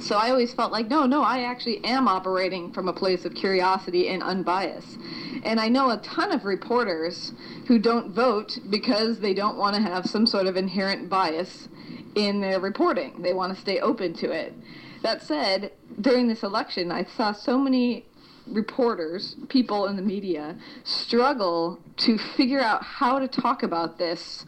so 0.00 0.16
I 0.16 0.30
always 0.30 0.52
felt 0.52 0.72
like, 0.72 0.88
no, 0.88 1.06
no, 1.06 1.22
I 1.22 1.44
actually 1.44 1.84
am 1.84 2.08
operating 2.08 2.72
from 2.72 2.88
a 2.88 2.92
place 2.92 3.24
of 3.24 3.34
curiosity 3.34 4.08
and 4.08 4.22
unbiased. 4.22 4.98
And 5.44 5.60
I 5.60 5.68
know 5.68 5.90
a 5.90 5.98
ton 5.98 6.32
of 6.32 6.44
reporters 6.44 7.32
who 7.68 7.78
don't 7.78 8.10
vote 8.10 8.58
because 8.68 9.20
they 9.20 9.34
don't 9.34 9.56
want 9.56 9.76
to 9.76 9.82
have 9.82 10.06
some 10.06 10.26
sort 10.26 10.46
of 10.46 10.56
inherent 10.56 11.08
bias 11.08 11.68
in 12.16 12.40
their 12.40 12.58
reporting. 12.58 13.22
They 13.22 13.34
want 13.34 13.54
to 13.54 13.60
stay 13.60 13.78
open 13.78 14.14
to 14.14 14.32
it. 14.32 14.52
That 15.02 15.22
said, 15.22 15.72
during 16.00 16.26
this 16.28 16.42
election, 16.42 16.90
I 16.90 17.04
saw 17.04 17.32
so 17.32 17.58
many 17.58 18.06
reporters, 18.46 19.36
people 19.48 19.86
in 19.86 19.96
the 19.96 20.02
media, 20.02 20.56
struggle 20.84 21.78
to 21.98 22.18
figure 22.36 22.60
out 22.60 22.82
how 22.82 23.18
to 23.18 23.28
talk 23.28 23.62
about 23.62 23.98
this 23.98 24.44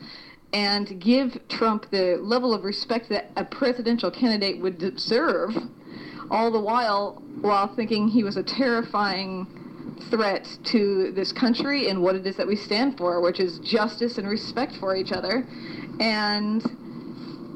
and 0.52 1.00
give 1.00 1.38
Trump 1.48 1.90
the 1.90 2.18
level 2.22 2.54
of 2.54 2.64
respect 2.64 3.08
that 3.08 3.30
a 3.36 3.44
presidential 3.44 4.10
candidate 4.10 4.60
would 4.60 4.78
deserve, 4.78 5.56
all 6.30 6.50
the 6.50 6.60
while 6.60 7.22
while 7.42 7.68
thinking 7.76 8.08
he 8.08 8.24
was 8.24 8.36
a 8.36 8.42
terrifying 8.42 9.46
threat 10.10 10.48
to 10.64 11.12
this 11.12 11.32
country 11.32 11.88
and 11.88 12.02
what 12.02 12.14
it 12.14 12.26
is 12.26 12.36
that 12.36 12.46
we 12.46 12.56
stand 12.56 12.96
for, 12.96 13.20
which 13.20 13.40
is 13.40 13.58
justice 13.60 14.18
and 14.18 14.28
respect 14.28 14.74
for 14.76 14.96
each 14.96 15.12
other. 15.12 15.46
And 16.00 16.62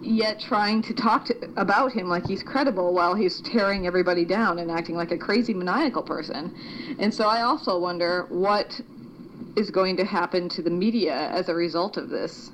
yet 0.02 0.40
trying 0.40 0.82
to 0.82 0.94
talk 0.94 1.26
to, 1.26 1.50
about 1.56 1.92
him 1.92 2.08
like 2.08 2.26
he's 2.26 2.42
credible 2.42 2.92
while 2.92 3.14
he's 3.14 3.40
tearing 3.40 3.86
everybody 3.86 4.24
down 4.24 4.58
and 4.58 4.70
acting 4.70 4.96
like 4.96 5.10
a 5.10 5.18
crazy 5.18 5.54
maniacal 5.54 6.02
person. 6.02 6.96
And 6.98 7.12
so 7.12 7.26
I 7.26 7.42
also 7.42 7.78
wonder 7.78 8.26
what 8.28 8.80
is 9.56 9.70
going 9.70 9.96
to 9.96 10.04
happen 10.04 10.48
to 10.50 10.62
the 10.62 10.70
media 10.70 11.14
as 11.14 11.48
a 11.48 11.54
result 11.54 11.96
of 11.96 12.08
this. 12.08 12.50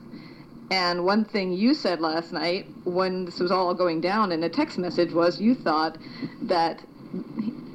And 0.70 1.04
one 1.04 1.24
thing 1.24 1.52
you 1.52 1.74
said 1.74 2.00
last 2.00 2.32
night 2.32 2.66
when 2.84 3.24
this 3.24 3.38
was 3.38 3.52
all 3.52 3.72
going 3.74 4.00
down 4.00 4.32
in 4.32 4.42
a 4.42 4.48
text 4.48 4.78
message 4.78 5.12
was 5.12 5.40
you 5.40 5.54
thought 5.54 5.96
that 6.42 6.82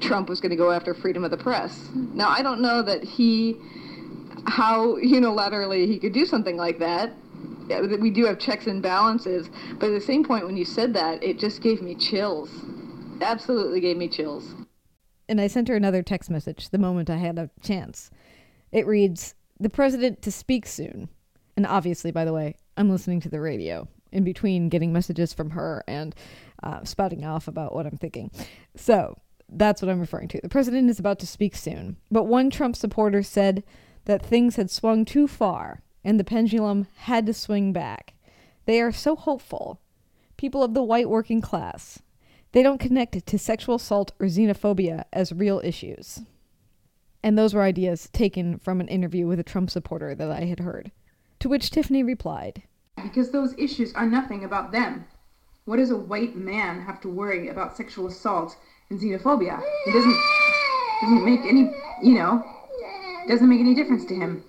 Trump 0.02 0.28
was 0.28 0.42
going 0.42 0.50
to 0.50 0.58
go 0.58 0.72
after 0.72 0.94
freedom 0.94 1.24
of 1.24 1.32
the 1.32 1.38
press. 1.38 1.90
Now, 1.94 2.30
I 2.30 2.42
don't 2.42 2.62
know 2.62 2.82
that 2.82 3.04
he, 3.04 3.58
how 4.46 4.98
unilaterally 4.98 5.88
he 5.88 6.00
could 6.00 6.14
do 6.14 6.26
something 6.26 6.58
like 6.58 6.80
that 6.80 7.14
we 7.80 8.12
do 8.12 8.26
have 8.26 8.40
checks 8.40 8.68
and 8.68 8.82
balances. 8.82 9.50
But 9.80 9.90
at 9.90 9.94
the 9.94 10.02
same 10.02 10.24
point, 10.24 10.46
when 10.46 10.58
you 10.58 10.66
said 10.66 10.94
that, 10.94 11.24
it 11.24 11.40
just 11.40 11.62
gave 11.62 11.82
me 11.82 11.96
chills. 11.96 12.50
Absolutely 13.22 13.80
gave 13.80 13.98
me 13.98 14.08
chills. 14.08 14.56
And 15.30 15.40
I 15.40 15.48
sent 15.48 15.68
her 15.70 15.76
another 15.76 16.04
text 16.04 16.30
message 16.30 16.70
the 16.70 16.78
moment 16.78 17.10
I 17.10 17.18
had 17.18 17.40
a 17.40 17.50
chance. 17.62 18.12
It 18.72 18.86
reads, 18.86 19.36
The 19.60 19.70
president 19.70 20.22
to 20.24 20.32
speak 20.32 20.66
soon. 20.66 21.10
And 21.56 21.66
obviously, 21.66 22.12
by 22.12 22.26
the 22.26 22.34
way, 22.34 22.56
I'm 22.78 22.90
listening 22.90 23.20
to 23.22 23.30
the 23.30 23.40
radio 23.40 23.88
in 24.12 24.24
between 24.24 24.70
getting 24.70 24.92
messages 24.92 25.34
from 25.34 25.52
her 25.52 25.84
and 25.88 26.16
uh, 26.64 26.84
spouting 26.84 27.24
off 27.24 27.48
about 27.48 27.74
what 27.74 27.86
I'm 27.86 27.98
thinking. 27.98 28.32
So 28.76 29.18
that's 29.50 29.82
what 29.82 29.90
I'm 29.90 30.00
referring 30.00 30.28
to. 30.30 30.42
The 30.42 30.50
president 30.50 30.90
is 30.90 31.00
about 31.00 31.20
to 31.20 31.28
speak 31.28 31.56
soon. 31.56 31.98
But 32.10 32.24
one 32.24 32.50
Trump 32.50 32.76
supporter 32.76 33.24
said 33.24 33.64
that 34.06 34.26
things 34.26 34.56
had 34.56 34.72
swung 34.72 35.06
too 35.06 35.28
far 35.28 35.82
and 36.04 36.20
the 36.20 36.24
pendulum 36.24 36.88
had 36.98 37.26
to 37.26 37.34
swing 37.34 37.74
back. 37.74 38.14
They 38.66 38.82
are 38.82 38.92
so 38.92 39.16
hopeful. 39.16 39.80
People 40.38 40.64
of 40.64 40.74
the 40.74 40.84
white 40.84 41.10
working 41.10 41.42
class. 41.42 42.00
They 42.52 42.64
don't 42.64 42.80
connect 42.80 43.26
to 43.26 43.40
sexual 43.40 43.76
assault 43.76 44.12
or 44.20 44.28
xenophobia 44.28 45.06
as 45.14 45.32
real 45.32 45.62
issues. 45.64 46.22
And 47.24 47.38
those 47.38 47.54
were 47.54 47.62
ideas 47.62 48.10
taken 48.12 48.58
from 48.58 48.82
an 48.82 48.88
interview 48.88 49.28
with 49.28 49.40
a 49.40 49.44
Trump 49.44 49.70
supporter 49.70 50.16
that 50.16 50.32
I 50.32 50.46
had 50.46 50.60
heard. 50.60 50.92
To 51.40 51.50
which 51.50 51.70
Tiffany 51.70 52.04
replied 52.04 52.64
Because 53.02 53.32
those 53.32 53.56
issues 53.58 53.94
are 53.94 54.08
nothing 54.08 54.44
about 54.44 54.72
them. 54.72 55.06
What 55.66 55.78
does 55.78 55.92
a 55.92 55.98
white 55.98 56.36
man 56.36 56.82
have 56.82 57.00
to 57.02 57.10
worry 57.10 57.48
about 57.48 57.78
sexual 57.78 58.08
assault 58.08 58.58
and 58.90 59.00
xenophobia? 59.00 59.62
It 59.86 59.94
doesn't 59.94 60.20
doesn't 61.02 61.26
make 61.26 61.42
any 61.42 61.72
you 62.04 62.16
know 62.16 62.44
doesn't 63.28 63.50
make 63.50 63.60
any 63.60 63.74
difference 63.74 64.06
to 64.06 64.16
him 64.16 64.44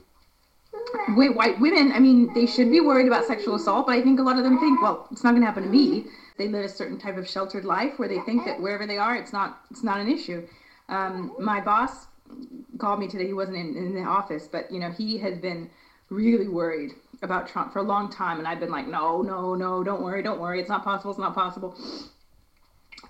white 1.08 1.58
women, 1.58 1.92
I 1.92 1.98
mean, 1.98 2.32
they 2.34 2.46
should 2.46 2.70
be 2.70 2.80
worried 2.80 3.06
about 3.06 3.24
sexual 3.24 3.54
assault, 3.54 3.86
but 3.86 3.94
I 3.94 4.02
think 4.02 4.18
a 4.18 4.22
lot 4.22 4.36
of 4.36 4.44
them 4.44 4.58
think, 4.58 4.80
well, 4.80 5.06
it's 5.10 5.24
not 5.24 5.30
going 5.30 5.42
to 5.42 5.46
happen 5.46 5.62
to 5.62 5.68
me. 5.68 6.04
They 6.38 6.48
live 6.48 6.64
a 6.64 6.68
certain 6.68 6.98
type 6.98 7.16
of 7.16 7.28
sheltered 7.28 7.64
life 7.64 7.98
where 7.98 8.08
they 8.08 8.18
think 8.20 8.44
that 8.44 8.60
wherever 8.60 8.86
they 8.86 8.98
are, 8.98 9.14
it's 9.16 9.32
not 9.32 9.60
it's 9.70 9.82
not 9.82 10.00
an 10.00 10.08
issue. 10.08 10.46
Um, 10.88 11.32
my 11.38 11.60
boss 11.60 12.06
called 12.78 12.98
me 13.00 13.08
today. 13.08 13.26
He 13.26 13.32
wasn't 13.32 13.58
in, 13.58 13.76
in 13.76 13.94
the 13.94 14.02
office, 14.02 14.48
but 14.50 14.70
you 14.70 14.80
know, 14.80 14.90
he 14.90 15.18
has 15.18 15.38
been 15.38 15.70
really 16.08 16.48
worried 16.48 16.94
about 17.22 17.48
Trump 17.48 17.72
for 17.72 17.78
a 17.78 17.82
long 17.82 18.10
time, 18.10 18.38
and 18.38 18.48
I've 18.48 18.60
been 18.60 18.70
like, 18.70 18.86
no, 18.86 19.22
no, 19.22 19.54
no, 19.54 19.84
don't 19.84 20.02
worry, 20.02 20.22
don't 20.22 20.40
worry, 20.40 20.60
it's 20.60 20.68
not 20.68 20.82
possible, 20.84 21.10
it's 21.10 21.20
not 21.20 21.34
possible. 21.34 21.76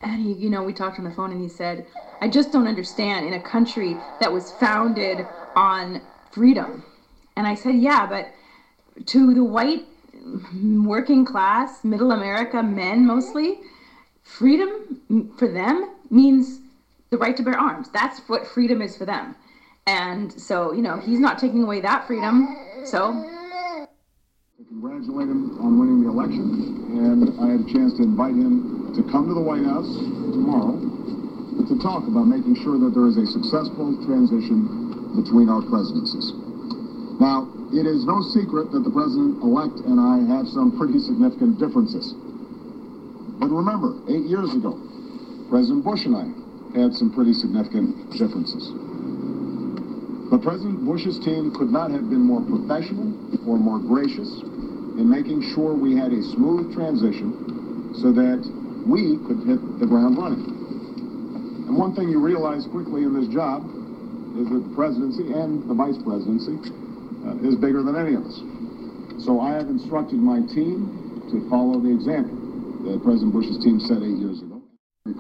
And 0.02 0.20
he, 0.20 0.32
you 0.32 0.50
know, 0.50 0.62
we 0.62 0.72
talked 0.72 0.98
on 0.98 1.04
the 1.04 1.10
phone, 1.10 1.32
and 1.32 1.40
he 1.40 1.48
said, 1.48 1.86
I 2.20 2.28
just 2.28 2.52
don't 2.52 2.66
understand 2.66 3.26
in 3.26 3.32
a 3.34 3.40
country 3.40 3.96
that 4.20 4.32
was 4.32 4.52
founded 4.52 5.26
on 5.56 6.02
freedom. 6.30 6.84
And 7.36 7.46
I 7.46 7.54
said, 7.54 7.76
yeah, 7.76 8.06
but 8.06 8.32
to 9.06 9.34
the 9.34 9.44
white 9.44 9.84
working 10.52 11.24
class, 11.24 11.84
middle 11.84 12.12
America 12.12 12.62
men 12.62 13.06
mostly, 13.06 13.60
freedom 14.22 15.30
for 15.36 15.48
them 15.48 15.90
means 16.10 16.60
the 17.10 17.18
right 17.18 17.36
to 17.36 17.42
bear 17.42 17.58
arms. 17.58 17.88
That's 17.92 18.20
what 18.28 18.46
freedom 18.46 18.82
is 18.82 18.96
for 18.96 19.04
them. 19.04 19.34
And 19.86 20.32
so, 20.32 20.72
you 20.72 20.82
know, 20.82 20.98
he's 20.98 21.18
not 21.18 21.38
taking 21.38 21.62
away 21.62 21.80
that 21.80 22.06
freedom. 22.06 22.56
So. 22.84 23.12
I 23.12 23.86
congratulate 24.68 25.28
him 25.28 25.58
on 25.58 25.78
winning 25.78 26.02
the 26.02 26.08
election, 26.08 26.98
and 26.98 27.40
I 27.40 27.50
had 27.52 27.60
a 27.60 27.72
chance 27.72 27.94
to 27.94 28.02
invite 28.02 28.34
him 28.34 28.94
to 28.94 29.02
come 29.10 29.26
to 29.28 29.34
the 29.34 29.40
White 29.40 29.64
House 29.64 29.88
tomorrow 29.96 30.78
to 31.66 31.78
talk 31.78 32.06
about 32.06 32.24
making 32.24 32.54
sure 32.62 32.78
that 32.78 32.94
there 32.94 33.06
is 33.06 33.16
a 33.16 33.26
successful 33.26 33.96
transition 34.04 35.14
between 35.16 35.48
our 35.48 35.62
presidencies. 35.62 36.32
Now, 37.22 37.46
it 37.70 37.86
is 37.86 38.02
no 38.02 38.18
secret 38.34 38.74
that 38.74 38.82
the 38.82 38.90
president-elect 38.90 39.86
and 39.86 40.02
I 40.02 40.26
have 40.34 40.50
some 40.50 40.74
pretty 40.74 40.98
significant 40.98 41.54
differences. 41.54 42.18
But 43.38 43.46
remember, 43.46 43.94
eight 44.10 44.26
years 44.26 44.50
ago, 44.50 44.74
President 45.46 45.86
Bush 45.86 46.02
and 46.02 46.18
I 46.18 46.26
had 46.74 46.90
some 46.98 47.14
pretty 47.14 47.30
significant 47.30 48.10
differences. 48.18 48.74
But 50.34 50.42
President 50.42 50.82
Bush's 50.82 51.22
team 51.22 51.54
could 51.54 51.70
not 51.70 51.94
have 51.94 52.10
been 52.10 52.26
more 52.26 52.42
professional 52.42 53.14
or 53.46 53.54
more 53.54 53.78
gracious 53.78 54.42
in 54.98 55.06
making 55.06 55.46
sure 55.54 55.78
we 55.78 55.94
had 55.94 56.10
a 56.10 56.26
smooth 56.34 56.74
transition 56.74 57.94
so 58.02 58.10
that 58.10 58.42
we 58.82 59.22
could 59.30 59.46
hit 59.46 59.62
the 59.78 59.86
ground 59.86 60.18
running. 60.18 60.42
And 61.70 61.78
one 61.78 61.94
thing 61.94 62.10
you 62.10 62.18
realize 62.18 62.66
quickly 62.66 63.06
in 63.06 63.14
this 63.14 63.30
job 63.30 63.62
is 64.34 64.50
that 64.50 64.58
the 64.58 64.74
presidency 64.74 65.30
and 65.30 65.62
the 65.70 65.74
vice 65.78 66.02
presidency 66.02 66.81
uh, 67.26 67.48
is 67.48 67.56
bigger 67.56 67.82
than 67.82 67.96
any 67.96 68.14
of 68.14 68.24
us. 68.26 68.38
So 69.24 69.40
I 69.40 69.54
have 69.54 69.68
instructed 69.68 70.18
my 70.18 70.40
team 70.52 71.26
to 71.30 71.48
follow 71.48 71.78
the 71.80 71.90
example 71.90 72.34
that 72.84 73.02
President 73.04 73.32
Bush's 73.32 73.62
team 73.62 73.78
set 73.78 74.02
eight 74.02 74.18
years 74.18 74.42
ago. 74.42 74.62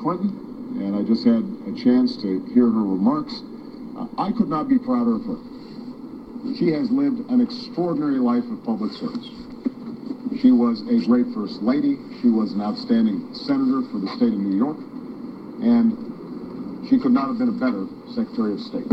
Clinton, 0.02 0.34
and 0.82 0.96
I 0.96 1.02
just 1.02 1.24
had 1.24 1.42
a 1.66 1.74
chance 1.78 2.16
to 2.22 2.42
hear 2.54 2.66
her 2.66 2.86
remarks. 2.86 3.42
Uh, 3.96 4.06
I 4.18 4.32
could 4.32 4.48
not 4.48 4.68
be 4.68 4.78
prouder 4.78 5.16
of 5.16 5.24
her. 5.26 5.38
She 6.58 6.74
has 6.74 6.90
lived 6.90 7.30
an 7.30 7.40
extraordinary 7.40 8.18
life 8.18 8.42
of 8.50 8.64
public 8.64 8.90
service. 8.92 9.30
She 10.40 10.50
was 10.50 10.82
a 10.90 10.98
great 11.06 11.26
first 11.34 11.62
lady. 11.62 11.98
She 12.20 12.28
was 12.28 12.52
an 12.52 12.62
outstanding 12.62 13.34
senator 13.34 13.82
for 13.92 13.98
the 13.98 14.08
state 14.16 14.32
of 14.32 14.40
New 14.42 14.56
York. 14.56 14.78
And 15.62 16.88
she 16.88 16.98
could 16.98 17.12
not 17.12 17.28
have 17.28 17.38
been 17.38 17.50
a 17.50 17.58
better 17.62 17.86
Secretary 18.14 18.54
of 18.54 18.60
State. 18.60 18.90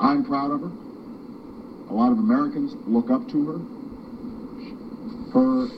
I'm 0.00 0.24
proud 0.24 0.52
of 0.52 0.60
her. 0.62 0.72
A 1.92 1.94
lot 1.94 2.10
of 2.10 2.16
Americans 2.16 2.74
look 2.86 3.10
up 3.10 3.28
to 3.28 3.44
her. 3.52 3.60
Her 5.36 5.68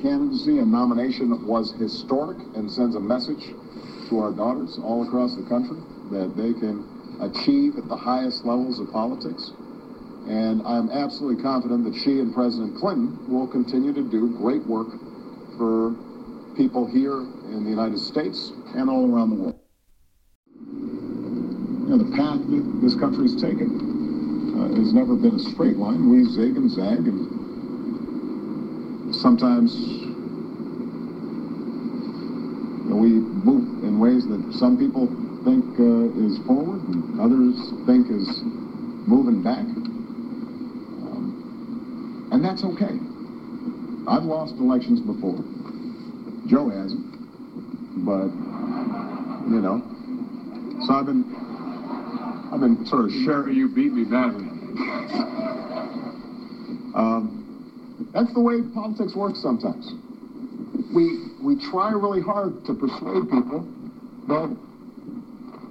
candidacy 0.00 0.60
and 0.60 0.70
nomination 0.70 1.48
was 1.48 1.72
historic 1.72 2.38
and 2.54 2.70
sends 2.70 2.94
a 2.94 3.00
message 3.00 3.42
to 4.08 4.20
our 4.20 4.30
daughters 4.30 4.78
all 4.78 5.02
across 5.02 5.34
the 5.34 5.42
country 5.42 5.82
that 6.12 6.36
they 6.36 6.54
can 6.54 6.86
achieve 7.18 7.76
at 7.76 7.88
the 7.88 7.96
highest 7.96 8.44
levels 8.44 8.78
of 8.78 8.92
politics. 8.92 9.50
And 10.30 10.62
I'm 10.62 10.90
absolutely 10.90 11.42
confident 11.42 11.82
that 11.90 11.98
she 11.98 12.20
and 12.20 12.32
President 12.32 12.78
Clinton 12.78 13.18
will 13.26 13.48
continue 13.48 13.92
to 13.94 14.02
do 14.08 14.30
great 14.38 14.64
work 14.66 14.94
for 15.58 15.90
people 16.56 16.86
here 16.86 17.18
in 17.50 17.64
the 17.64 17.70
United 17.70 17.98
States 17.98 18.52
and 18.76 18.88
all 18.88 19.12
around 19.12 19.30
the 19.30 19.42
world. 19.42 19.58
You 20.70 21.90
know, 21.90 21.98
the 21.98 22.16
path 22.16 22.38
that 22.38 22.78
this 22.80 22.94
country's 22.94 23.34
taken 23.42 23.93
uh, 24.54 24.68
has 24.74 24.92
never 24.92 25.14
been 25.16 25.34
a 25.34 25.38
straight 25.38 25.76
line. 25.76 26.08
We 26.08 26.24
zig 26.24 26.56
and 26.56 26.70
zag, 26.70 27.06
and 27.06 27.28
sometimes 29.14 29.74
you 32.84 32.90
know, 32.90 32.96
we 32.96 33.10
move 33.10 33.84
in 33.84 33.98
ways 33.98 34.26
that 34.26 34.52
some 34.54 34.76
people 34.76 35.06
think 35.44 35.64
uh, 35.78 36.08
is 36.24 36.38
forward, 36.46 36.80
and 36.88 37.20
others 37.20 37.54
think 37.86 38.10
is 38.10 38.42
moving 39.06 39.42
back. 39.42 39.66
Um, 41.04 42.28
and 42.32 42.44
that's 42.44 42.64
okay. 42.64 42.98
I've 44.06 44.24
lost 44.24 44.54
elections 44.56 45.00
before. 45.00 45.42
Joe 46.46 46.68
hasn't. 46.68 47.04
But, 48.04 48.28
you 49.48 49.60
know, 49.60 49.80
so 50.86 50.94
I've 50.94 51.06
been 51.06 51.24
I've 52.54 52.60
been 52.60 52.86
sort 52.86 53.06
of 53.06 53.10
sharing. 53.10 53.56
You 53.56 53.66
beat 53.66 53.92
me 53.92 54.04
badly. 54.04 54.46
Um, 56.94 58.06
that's 58.14 58.32
the 58.32 58.38
way 58.38 58.62
politics 58.72 59.16
works 59.16 59.42
sometimes. 59.42 59.90
We 60.94 61.34
we 61.42 61.58
try 61.72 61.90
really 61.90 62.22
hard 62.22 62.64
to 62.66 62.74
persuade 62.74 63.26
people 63.28 63.66
that 64.28 64.56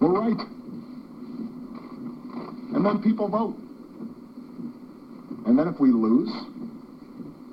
we're 0.02 0.12
right, 0.12 0.46
and 2.76 2.86
then 2.86 3.02
people 3.02 3.30
vote. 3.30 3.56
And 5.46 5.58
then 5.58 5.70
if 5.70 5.80
we 5.80 5.90
lose, 5.90 6.28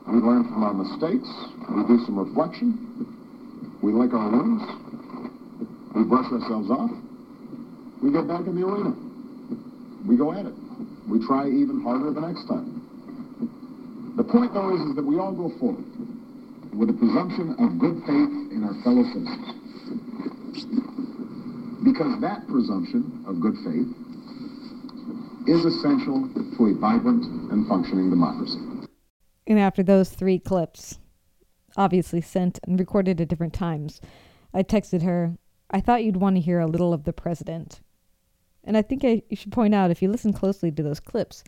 we 0.09 0.19
learn 0.19 0.43
from 0.43 0.65
our 0.65 0.75
mistakes. 0.75 1.31
We 1.71 1.87
do 1.87 2.05
some 2.05 2.19
reflection. 2.19 3.79
We 3.81 3.93
lick 3.93 4.13
our 4.13 4.29
wounds. 4.29 4.65
We 5.95 6.03
brush 6.03 6.33
ourselves 6.33 6.69
off. 6.69 6.91
We 8.03 8.11
get 8.11 8.27
back 8.27 8.49
in 8.49 8.61
the 8.61 8.67
arena 8.67 9.10
go 10.21 10.33
at 10.33 10.45
it. 10.45 10.55
We 11.09 11.25
try 11.27 11.49
even 11.49 11.81
harder 11.81 12.13
the 12.13 12.21
next 12.21 12.45
time. 12.47 12.85
The 14.17 14.25
point, 14.25 14.53
though, 14.53 14.75
is, 14.77 14.81
is 14.83 14.95
that 14.97 15.05
we 15.05 15.19
all 15.19 15.33
go 15.33 15.49
forward 15.59 15.85
with 16.75 16.91
a 16.91 16.93
presumption 16.93 17.57
of 17.59 17.79
good 17.79 17.97
faith 18.05 18.53
in 18.53 18.63
our 18.63 18.77
fellow 18.85 19.03
citizens. 19.03 19.57
Because 21.83 22.21
that 22.21 22.47
presumption 22.47 23.25
of 23.27 23.41
good 23.41 23.57
faith 23.65 23.89
is 25.49 25.65
essential 25.65 26.29
to 26.59 26.67
a 26.67 26.75
vibrant 26.75 27.25
and 27.51 27.67
functioning 27.67 28.11
democracy. 28.11 28.61
And 29.47 29.59
after 29.59 29.83
those 29.83 30.11
three 30.11 30.39
clips, 30.39 30.99
obviously 31.77 32.21
sent 32.21 32.61
and 32.67 32.79
recorded 32.79 33.21
at 33.21 33.29
different 33.29 33.55
times, 33.55 34.01
I 34.53 34.63
texted 34.65 35.03
her, 35.03 35.39
I 35.71 35.81
thought 35.81 36.05
you'd 36.05 36.19
want 36.19 36.37
to 36.37 36.43
hear 36.43 36.61
a 36.61 36.67
little 36.67 36.93
of 36.93 37.05
the 37.05 37.13
president. 37.15 37.81
And 38.65 38.77
I 38.77 38.83
think 38.83 39.05
I, 39.05 39.23
should 39.35 39.53
point 39.53 39.75
out 39.75 39.91
if 39.91 40.03
you 40.03 40.11
listen 40.11 40.33
closely 40.33 40.71
to 40.71 40.83
those 40.83 41.01
clips, 41.01 41.43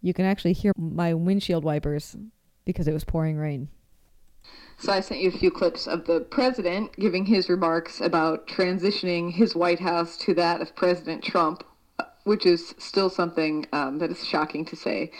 you 0.00 0.14
can 0.14 0.24
actually 0.24 0.52
hear 0.52 0.72
my 0.76 1.14
windshield 1.14 1.64
wipers 1.64 2.16
because 2.64 2.88
it 2.88 2.92
was 2.92 3.04
pouring 3.04 3.36
rain. 3.36 3.68
So 4.78 4.92
I 4.92 5.00
sent 5.00 5.20
you 5.20 5.28
a 5.28 5.38
few 5.38 5.50
clips 5.50 5.86
of 5.86 6.06
the 6.06 6.20
president 6.20 6.94
giving 6.96 7.26
his 7.26 7.48
remarks 7.48 8.00
about 8.00 8.46
transitioning 8.46 9.32
his 9.32 9.54
White 9.54 9.80
House 9.80 10.16
to 10.18 10.34
that 10.34 10.60
of 10.60 10.74
President 10.76 11.22
Trump, 11.22 11.64
which 12.24 12.44
is 12.44 12.74
still 12.78 13.08
something 13.08 13.66
um, 13.72 13.98
that 13.98 14.10
is 14.10 14.26
shocking 14.26 14.64
to 14.66 14.76
say. 14.76 15.10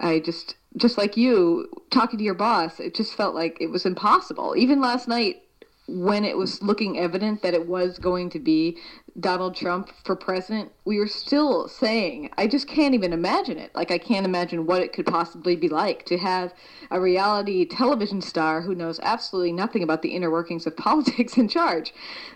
I 0.00 0.18
just, 0.18 0.56
just 0.76 0.98
like 0.98 1.16
you, 1.16 1.68
talking 1.90 2.18
to 2.18 2.24
your 2.24 2.34
boss, 2.34 2.80
it 2.80 2.94
just 2.94 3.14
felt 3.14 3.34
like 3.34 3.58
it 3.60 3.68
was 3.68 3.86
impossible. 3.86 4.54
Even 4.56 4.80
last 4.80 5.06
night, 5.06 5.43
when 5.86 6.24
it 6.24 6.36
was 6.36 6.62
looking 6.62 6.98
evident 6.98 7.42
that 7.42 7.52
it 7.52 7.66
was 7.66 7.98
going 7.98 8.30
to 8.30 8.38
be 8.38 8.78
Donald 9.20 9.54
Trump 9.54 9.90
for 10.04 10.16
president, 10.16 10.72
we 10.86 10.98
were 10.98 11.06
still 11.06 11.68
saying, 11.68 12.30
I 12.38 12.46
just 12.46 12.66
can't 12.66 12.94
even 12.94 13.12
imagine 13.12 13.58
it. 13.58 13.74
Like, 13.74 13.90
I 13.90 13.98
can't 13.98 14.24
imagine 14.24 14.66
what 14.66 14.80
it 14.80 14.92
could 14.92 15.06
possibly 15.06 15.56
be 15.56 15.68
like 15.68 16.06
to 16.06 16.16
have 16.16 16.54
a 16.90 17.00
reality 17.00 17.66
television 17.66 18.22
star 18.22 18.62
who 18.62 18.74
knows 18.74 18.98
absolutely 19.02 19.52
nothing 19.52 19.82
about 19.82 20.00
the 20.00 20.14
inner 20.14 20.30
workings 20.30 20.66
of 20.66 20.76
politics 20.78 21.36
in 21.36 21.48
charge. 21.48 21.92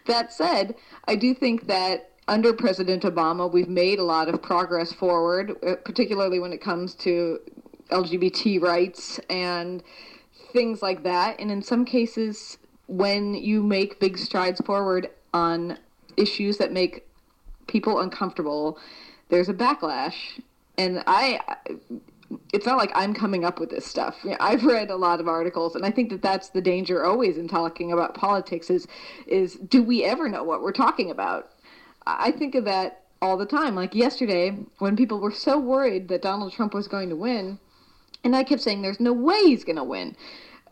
That 0.07 0.33
said, 0.33 0.75
I 1.07 1.17
do 1.17 1.35
think 1.35 1.67
that 1.69 2.11
under 2.29 2.53
President 2.53 3.05
Obama, 3.05 3.51
we've 3.51 3.71
made 3.71 3.99
a 3.99 4.05
lot 4.05 4.29
of 4.29 4.43
progress 4.43 4.93
forward, 4.93 5.57
uh, 5.67 5.77
particularly 5.77 6.39
when 6.39 6.53
it 6.53 6.61
comes 6.61 6.95
to 6.97 7.39
LGBT 7.91 8.61
rights 8.61 9.19
and 9.31 9.83
things 10.53 10.83
like 10.83 11.03
that. 11.05 11.41
And 11.41 11.51
in 11.51 11.63
some 11.63 11.87
cases, 11.87 12.59
when 12.88 13.35
you 13.35 13.62
make 13.62 14.01
big 14.01 14.18
strides 14.18 14.61
forward 14.62 15.09
on 15.33 15.79
issues 16.16 16.59
that 16.59 16.72
make 16.72 17.07
people 17.68 18.01
uncomfortable, 18.01 18.79
there's 19.29 19.48
a 19.48 19.55
backlash. 19.55 20.40
And 20.77 21.05
I, 21.07 21.40
it's 22.53 22.66
not 22.66 22.79
like 22.79 22.90
I'm 22.94 23.14
coming 23.14 23.44
up 23.44 23.61
with 23.61 23.70
this 23.70 23.87
stuff. 23.87 24.16
I've 24.40 24.64
read 24.64 24.90
a 24.90 24.96
lot 24.96 25.20
of 25.20 25.29
articles, 25.29 25.74
and 25.77 25.85
I 25.85 25.90
think 25.90 26.11
that 26.11 26.22
that's 26.22 26.48
the 26.51 26.61
danger 26.61 27.05
always 27.05 27.37
in 27.37 27.46
talking 27.48 27.92
about 27.92 28.14
politics 28.14 28.70
is, 28.70 28.87
is 29.27 29.55
do 29.55 29.83
we 29.83 30.05
ever 30.05 30.29
know 30.29 30.42
what 30.42 30.62
we're 30.62 30.72
talking 30.72 31.11
about? 31.11 31.51
I 32.07 32.31
think 32.31 32.55
of 32.55 32.64
that 32.64 33.03
all 33.20 33.37
the 33.37 33.46
time. 33.46 33.74
Like 33.74 33.94
yesterday, 33.94 34.57
when 34.79 34.96
people 34.96 35.20
were 35.20 35.33
so 35.33 35.59
worried 35.59 36.09
that 36.09 36.22
Donald 36.22 36.53
Trump 36.53 36.72
was 36.72 36.88
going 36.88 37.11
to 37.11 37.16
win, 37.16 37.59
And 38.24 38.35
I 38.35 38.44
kept 38.44 38.62
saying, 38.62 38.83
there's 38.83 39.01
no 39.01 39.12
way 39.12 39.40
he's 39.44 39.64
going 39.64 39.77
to 39.77 39.85
win. 39.85 40.16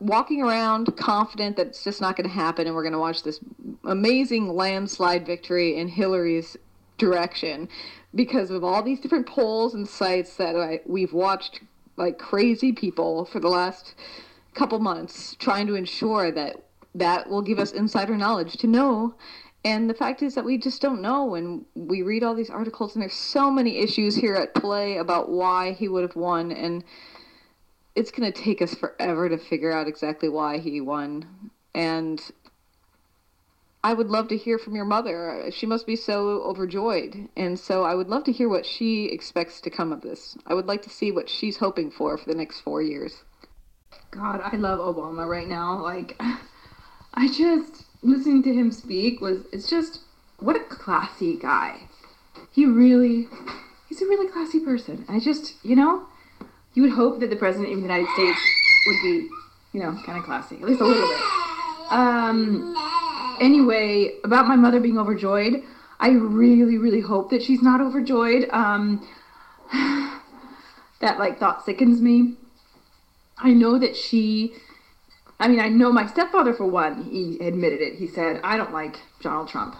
Walking 0.00 0.42
around 0.42 0.96
confident 0.96 1.56
that 1.56 1.68
it's 1.68 1.84
just 1.84 2.00
not 2.00 2.16
going 2.16 2.28
to 2.28 2.34
happen 2.34 2.66
and 2.66 2.76
we're 2.76 2.82
going 2.82 2.92
to 2.92 2.98
watch 2.98 3.22
this 3.22 3.40
amazing 3.84 4.48
landslide 4.54 5.26
victory 5.26 5.76
in 5.76 5.88
Hillary's 5.88 6.56
direction 6.98 7.68
because 8.14 8.50
of 8.50 8.64
all 8.64 8.82
these 8.82 9.00
different 9.00 9.26
polls 9.26 9.74
and 9.74 9.86
sites 9.86 10.36
that 10.36 10.56
I, 10.56 10.80
we've 10.86 11.12
watched 11.12 11.60
like 11.96 12.18
crazy 12.18 12.72
people 12.72 13.24
for 13.24 13.40
the 13.40 13.48
last 13.48 13.94
couple 14.54 14.78
months 14.78 15.36
trying 15.38 15.66
to 15.66 15.74
ensure 15.74 16.30
that 16.30 16.56
that 16.94 17.28
will 17.28 17.42
give 17.42 17.58
us 17.58 17.72
insider 17.72 18.16
knowledge 18.16 18.56
to 18.58 18.66
know. 18.66 19.14
And 19.64 19.90
the 19.90 19.94
fact 19.94 20.22
is 20.22 20.34
that 20.34 20.44
we 20.44 20.58
just 20.58 20.80
don't 20.80 21.02
know 21.02 21.34
and 21.34 21.64
we 21.74 22.02
read 22.02 22.22
all 22.22 22.34
these 22.34 22.50
articles 22.50 22.94
and 22.94 23.02
there's 23.02 23.14
so 23.14 23.50
many 23.50 23.78
issues 23.78 24.16
here 24.16 24.34
at 24.34 24.54
play 24.54 24.96
about 24.96 25.28
why 25.28 25.72
he 25.72 25.88
would 25.88 26.02
have 26.02 26.16
won 26.16 26.52
and 26.52 26.84
it's 27.96 28.10
going 28.10 28.30
to 28.30 28.42
take 28.42 28.62
us 28.62 28.74
forever 28.74 29.28
to 29.28 29.38
figure 29.38 29.72
out 29.72 29.88
exactly 29.88 30.28
why 30.28 30.58
he 30.58 30.80
won 30.80 31.50
and 31.74 32.32
I 33.86 33.92
would 33.92 34.08
love 34.08 34.26
to 34.28 34.36
hear 34.36 34.58
from 34.58 34.74
your 34.74 34.84
mother. 34.84 35.48
She 35.52 35.64
must 35.64 35.86
be 35.86 35.94
so 35.94 36.42
overjoyed. 36.42 37.28
And 37.36 37.56
so 37.56 37.84
I 37.84 37.94
would 37.94 38.08
love 38.08 38.24
to 38.24 38.32
hear 38.32 38.48
what 38.48 38.66
she 38.66 39.04
expects 39.04 39.60
to 39.60 39.70
come 39.70 39.92
of 39.92 40.00
this. 40.00 40.36
I 40.44 40.54
would 40.54 40.66
like 40.66 40.82
to 40.82 40.90
see 40.90 41.12
what 41.12 41.28
she's 41.28 41.58
hoping 41.58 41.92
for 41.92 42.18
for 42.18 42.28
the 42.28 42.34
next 42.34 42.62
four 42.62 42.82
years. 42.82 43.22
God, 44.10 44.40
I 44.42 44.56
love 44.56 44.80
Obama 44.80 45.28
right 45.28 45.46
now. 45.46 45.80
Like, 45.80 46.16
I 47.14 47.28
just, 47.28 47.84
listening 48.02 48.42
to 48.42 48.52
him 48.52 48.72
speak 48.72 49.20
was, 49.20 49.44
it's 49.52 49.70
just, 49.70 50.00
what 50.40 50.56
a 50.56 50.64
classy 50.64 51.36
guy. 51.36 51.82
He 52.50 52.66
really, 52.66 53.28
he's 53.88 54.02
a 54.02 54.06
really 54.06 54.28
classy 54.32 54.58
person. 54.58 55.04
I 55.08 55.20
just, 55.20 55.54
you 55.64 55.76
know, 55.76 56.08
you 56.76 56.82
would 56.82 56.92
hope 56.92 57.20
that 57.20 57.30
the 57.30 57.36
president 57.36 57.70
of 57.72 57.76
the 57.76 57.82
United 57.82 58.06
States 58.12 58.38
would 58.86 59.02
be, 59.02 59.28
you 59.72 59.80
know, 59.82 59.98
kind 60.04 60.18
of 60.18 60.24
classy, 60.24 60.56
at 60.56 60.62
least 60.62 60.80
a 60.80 60.84
little 60.84 61.08
bit. 61.08 61.20
Um, 61.90 62.76
anyway, 63.40 64.18
about 64.22 64.46
my 64.46 64.56
mother 64.56 64.78
being 64.78 64.98
overjoyed, 64.98 65.64
I 65.98 66.10
really, 66.10 66.76
really 66.76 67.00
hope 67.00 67.30
that 67.30 67.42
she's 67.42 67.62
not 67.62 67.80
overjoyed. 67.80 68.50
Um, 68.50 69.08
that 71.00 71.18
like 71.18 71.40
thought 71.40 71.64
sickens 71.64 72.02
me. 72.02 72.34
I 73.38 73.52
know 73.52 73.78
that 73.78 73.96
she, 73.96 74.54
I 75.40 75.48
mean, 75.48 75.60
I 75.60 75.68
know 75.68 75.90
my 75.92 76.06
stepfather 76.06 76.52
for 76.52 76.66
one, 76.66 77.04
he 77.04 77.38
admitted 77.38 77.80
it. 77.80 77.94
He 77.94 78.06
said, 78.06 78.40
I 78.44 78.58
don't 78.58 78.72
like 78.72 78.98
Donald 79.22 79.48
Trump, 79.48 79.76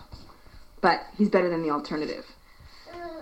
but 0.81 1.03
he's 1.19 1.29
better 1.29 1.51
than 1.51 1.63
the 1.63 1.71
alternative. 1.71 2.36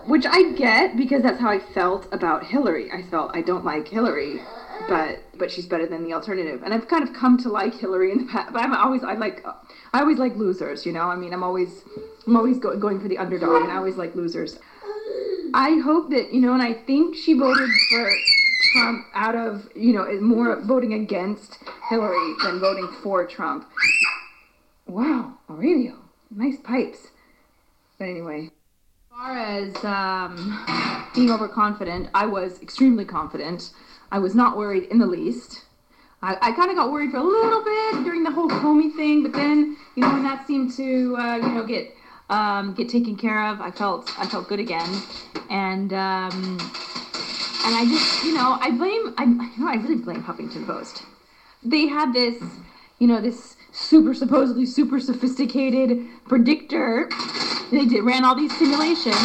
Which 0.07 0.27
I 0.27 0.53
get 0.53 0.97
because 0.97 1.23
that's 1.23 1.41
how 1.41 1.49
I 1.49 1.59
felt 1.59 2.13
about 2.13 2.45
Hillary. 2.45 2.91
I 2.93 3.03
felt 3.03 3.35
I 3.35 3.41
don't 3.41 3.65
like 3.65 3.89
Hillary, 3.89 4.43
but 4.87 5.21
but 5.39 5.51
she's 5.51 5.67
better 5.67 5.87
than 5.87 6.05
the 6.05 6.13
alternative. 6.13 6.63
And 6.63 6.75
I've 6.75 6.89
kind 6.89 7.03
of 7.03 7.15
come 7.15 7.39
to 7.39 7.49
like 7.49 7.75
Hillary 7.75 8.13
in 8.13 8.19
the 8.19 8.33
past. 8.33 8.53
But 8.53 8.63
I'm 8.63 8.75
always 8.75 9.03
I 9.03 9.15
like 9.15 9.45
I 9.95 10.01
always 10.01 10.19
like 10.19 10.37
losers. 10.37 10.85
You 10.85 10.93
know, 10.93 11.05
I 11.05 11.17
mean, 11.17 11.33
I'm 11.33 11.43
always 11.43 11.85
I'm 12.27 12.37
always 12.37 12.59
go, 12.59 12.77
going 12.79 13.01
for 13.01 13.09
the 13.09 13.17
underdog, 13.17 13.63
and 13.63 13.73
I 13.73 13.77
always 13.77 13.97
like 13.97 14.15
losers. 14.15 14.59
I 15.55 15.79
hope 15.85 16.11
that 16.11 16.35
you 16.35 16.41
know, 16.41 16.53
and 16.53 16.63
I 16.63 16.75
think 16.75 17.17
she 17.17 17.33
voted 17.33 17.71
for 17.91 18.13
Trump 18.73 19.07
out 19.15 19.37
of 19.37 19.69
you 19.75 19.93
know 19.95 20.21
more 20.21 20.61
voting 20.61 20.93
against 20.93 21.59
Hillary 21.89 22.35
than 22.43 22.61
voting 22.61 22.89
for 23.03 23.27
Trump. 23.27 23.71
Wow, 24.87 25.39
Aurelio, 25.49 25.97
nice 26.31 26.59
pipes. 26.59 27.09
But 27.99 28.09
anyway. 28.09 28.51
As 29.14 29.20
far 29.20 29.38
as 29.38 29.85
um, 29.85 31.09
being 31.14 31.31
overconfident, 31.31 32.09
I 32.14 32.27
was 32.27 32.61
extremely 32.61 33.05
confident. 33.05 33.70
I 34.11 34.18
was 34.18 34.35
not 34.35 34.57
worried 34.57 34.90
in 34.90 34.98
the 34.98 35.07
least. 35.07 35.62
I, 36.20 36.37
I 36.42 36.50
kind 36.50 36.68
of 36.68 36.77
got 36.77 36.90
worried 36.90 37.12
for 37.12 37.18
a 37.18 37.22
little 37.22 37.62
bit 37.62 38.03
during 38.03 38.24
the 38.24 38.33
whole 38.33 38.48
Comey 38.48 38.92
thing, 38.92 39.22
but 39.22 39.33
then 39.33 39.77
you 39.94 40.03
know 40.03 40.11
when 40.11 40.24
that 40.24 40.48
seemed 40.48 40.72
to 40.72 41.16
uh, 41.16 41.37
you 41.37 41.48
know 41.48 41.64
get 41.64 41.94
um, 42.29 42.74
get 42.74 42.88
taken 42.88 43.14
care 43.14 43.46
of, 43.46 43.61
I 43.61 43.70
felt 43.70 44.12
I 44.18 44.27
felt 44.27 44.48
good 44.48 44.59
again, 44.59 45.03
and 45.48 45.92
um, 45.92 46.59
and 47.64 47.74
I 47.77 47.85
just 47.88 48.24
you 48.24 48.35
know 48.35 48.59
I 48.61 48.72
blame 48.72 49.14
I 49.16 49.24
you 49.27 49.64
know 49.64 49.70
I 49.70 49.77
really 49.77 49.96
blame 49.96 50.24
Huffington 50.24 50.66
Post. 50.66 51.05
They 51.62 51.87
had 51.87 52.12
this 52.12 52.42
you 52.98 53.07
know 53.07 53.20
this 53.20 53.55
super 53.70 54.12
supposedly 54.12 54.66
super 54.66 54.98
sophisticated 54.98 56.05
predictor 56.27 57.09
they 57.70 57.87
did 57.87 58.03
ran 58.03 58.24
all 58.24 58.35
these 58.35 58.57
simulations 58.59 59.16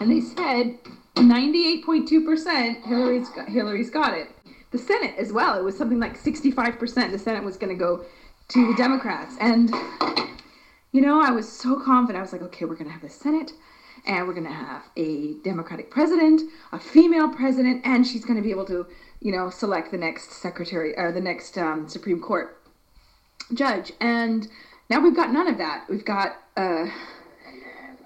and 0.00 0.10
they 0.10 0.20
said 0.20 0.78
98.2% 1.16 2.86
Hillary's 2.86 3.28
got, 3.30 3.48
Hillary's 3.48 3.90
got 3.90 4.14
it. 4.14 4.28
The 4.70 4.78
Senate 4.78 5.14
as 5.18 5.32
well. 5.32 5.58
It 5.58 5.62
was 5.62 5.78
something 5.78 6.00
like 6.00 6.20
65% 6.20 7.12
the 7.12 7.18
Senate 7.18 7.44
was 7.44 7.56
going 7.56 7.72
to 7.72 7.78
go 7.78 8.04
to 8.48 8.66
the 8.66 8.74
Democrats. 8.76 9.36
And 9.40 9.72
you 10.94 11.00
know, 11.00 11.20
I 11.20 11.32
was 11.32 11.50
so 11.50 11.80
confident. 11.80 12.18
I 12.18 12.22
was 12.22 12.32
like, 12.32 12.42
okay, 12.42 12.64
we're 12.64 12.76
going 12.76 12.86
to 12.86 12.92
have 12.92 13.02
the 13.02 13.10
Senate 13.10 13.52
and 14.06 14.28
we're 14.28 14.34
going 14.34 14.46
to 14.46 14.52
have 14.52 14.84
a 14.96 15.34
Democratic 15.42 15.90
president, 15.90 16.42
a 16.72 16.78
female 16.78 17.28
president, 17.28 17.84
and 17.84 18.06
she's 18.06 18.24
going 18.24 18.36
to 18.36 18.42
be 18.42 18.50
able 18.50 18.66
to, 18.66 18.86
you 19.20 19.32
know, 19.32 19.50
select 19.50 19.90
the 19.90 19.98
next 19.98 20.32
secretary 20.32 20.96
or 20.96 21.10
the 21.10 21.20
next 21.20 21.58
um, 21.58 21.88
Supreme 21.88 22.20
Court 22.20 22.60
judge. 23.54 23.92
And 24.00 24.46
now 24.90 25.00
we've 25.00 25.16
got 25.16 25.32
none 25.32 25.48
of 25.48 25.58
that. 25.58 25.86
We've 25.88 26.04
got 26.04 26.36
uh, 26.56 26.86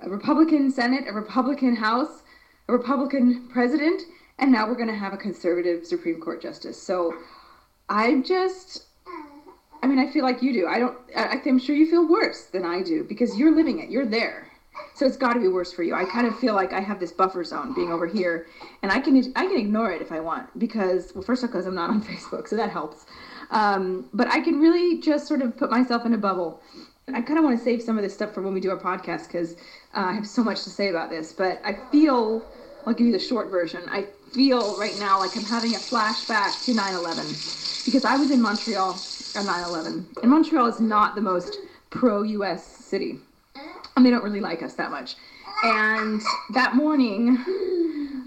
a 0.03 0.09
Republican 0.09 0.71
Senate, 0.71 1.05
a 1.09 1.13
Republican 1.13 1.77
House, 1.77 2.23
a 2.69 2.73
Republican 2.73 3.49
president, 3.49 4.03
and 4.39 4.53
now 4.53 4.67
we're 4.67 4.77
going 4.77 4.89
to 4.89 4.95
have 4.95 5.13
a 5.13 5.17
conservative 5.17 5.87
Supreme 5.87 6.21
Court 6.21 6.41
justice. 6.41 6.81
So 6.81 7.15
I'm 7.89 8.23
just, 8.23 8.87
I 9.83 9.87
mean, 9.87 9.99
I 9.99 10.11
feel 10.11 10.25
like 10.25 10.43
you 10.43 10.53
do. 10.53 10.67
I 10.67 10.79
don't, 10.79 10.97
I, 11.17 11.41
I'm 11.45 11.59
sure 11.59 11.75
you 11.75 11.91
feel 11.91 12.09
worse 12.09 12.45
than 12.45 12.65
I 12.65 12.83
do 12.83 13.05
because 13.05 13.39
you're 13.39 13.55
living 13.55 13.81
it, 13.81 13.91
you're 13.91 14.07
there. 14.07 14.49
So 14.95 15.07
it's 15.07 15.17
got 15.17 15.35
to 15.35 15.41
be 15.41 15.49
worse 15.49 15.73
for 15.73 15.83
you. 15.83 15.95
I 15.95 16.05
kind 16.05 16.27
of 16.27 16.39
feel 16.39 16.55
like 16.55 16.73
I 16.73 16.81
have 16.81 17.01
this 17.01 17.13
buffer 17.13 17.43
zone 17.43 17.75
being 17.75 17.93
over 17.93 18.07
here, 18.07 18.47
and 18.83 18.93
I 18.93 19.01
can 19.01 19.17
I 19.35 19.47
can 19.47 19.57
ignore 19.57 19.91
it 19.93 20.01
if 20.03 20.13
I 20.13 20.21
want 20.21 20.57
because 20.59 21.13
well, 21.15 21.23
first 21.23 21.43
off, 21.43 21.51
because 21.51 21.67
I'm 21.67 21.75
not 21.75 21.91
on 21.91 22.03
Facebook, 22.05 22.47
so 22.49 22.57
that 22.57 22.71
helps. 22.71 23.07
Um, 23.51 24.09
but 24.13 24.29
I 24.29 24.41
can 24.41 24.61
really 24.61 25.01
just 25.01 25.27
sort 25.27 25.43
of 25.43 25.57
put 25.57 25.71
myself 25.71 26.05
in 26.05 26.15
a 26.15 26.19
bubble. 26.19 26.63
I 27.15 27.23
kind 27.23 27.39
of 27.39 27.45
want 27.45 27.59
to 27.59 27.65
save 27.65 27.83
some 27.83 27.97
of 27.97 28.03
this 28.03 28.15
stuff 28.15 28.35
for 28.35 28.43
when 28.43 28.55
we 28.55 28.61
do 28.61 28.71
our 28.71 28.77
podcast 28.77 29.29
because 29.29 29.55
uh, 29.95 30.07
I 30.07 30.13
have 30.13 30.27
so 30.27 30.43
much 30.43 30.65
to 30.65 30.71
say 30.71 30.89
about 30.89 31.11
this. 31.11 31.33
But 31.33 31.61
I 31.65 31.75
feel 31.91 32.45
I'll 32.87 32.95
give 32.95 33.07
you 33.07 33.13
the 33.13 33.19
short 33.19 33.51
version. 33.51 33.83
I 33.89 34.07
feel 34.33 34.77
right 34.77 34.99
now 34.99 35.19
like 35.19 35.37
I'm 35.37 35.45
having 35.45 35.75
a 35.75 35.79
flashback 35.79 36.61
to 36.63 36.73
9/11 36.73 37.85
because 37.85 38.05
I 38.05 38.17
was 38.17 38.31
in 38.31 38.41
Montreal 38.41 39.01
on 39.35 39.47
9/11, 39.47 40.23
and 40.23 40.31
Montreal 40.31 40.67
is 40.67 40.81
not 40.81 41.15
the 41.15 41.21
most 41.21 41.59
pro-U.S. 41.91 42.63
city, 42.65 43.19
and 43.97 44.05
they 44.05 44.11
don't 44.11 44.23
really 44.23 44.41
like 44.41 44.63
us 44.63 44.75
that 44.75 44.91
much. 44.91 45.17
And 45.65 46.23
that 46.53 46.75
morning, 46.77 47.39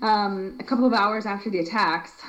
um, 0.01 0.57
a 0.59 0.63
couple 0.63 0.85
of 0.85 0.93
hours 0.93 1.25
after 1.25 1.49
the 1.49 1.59
attacks, 1.59 2.21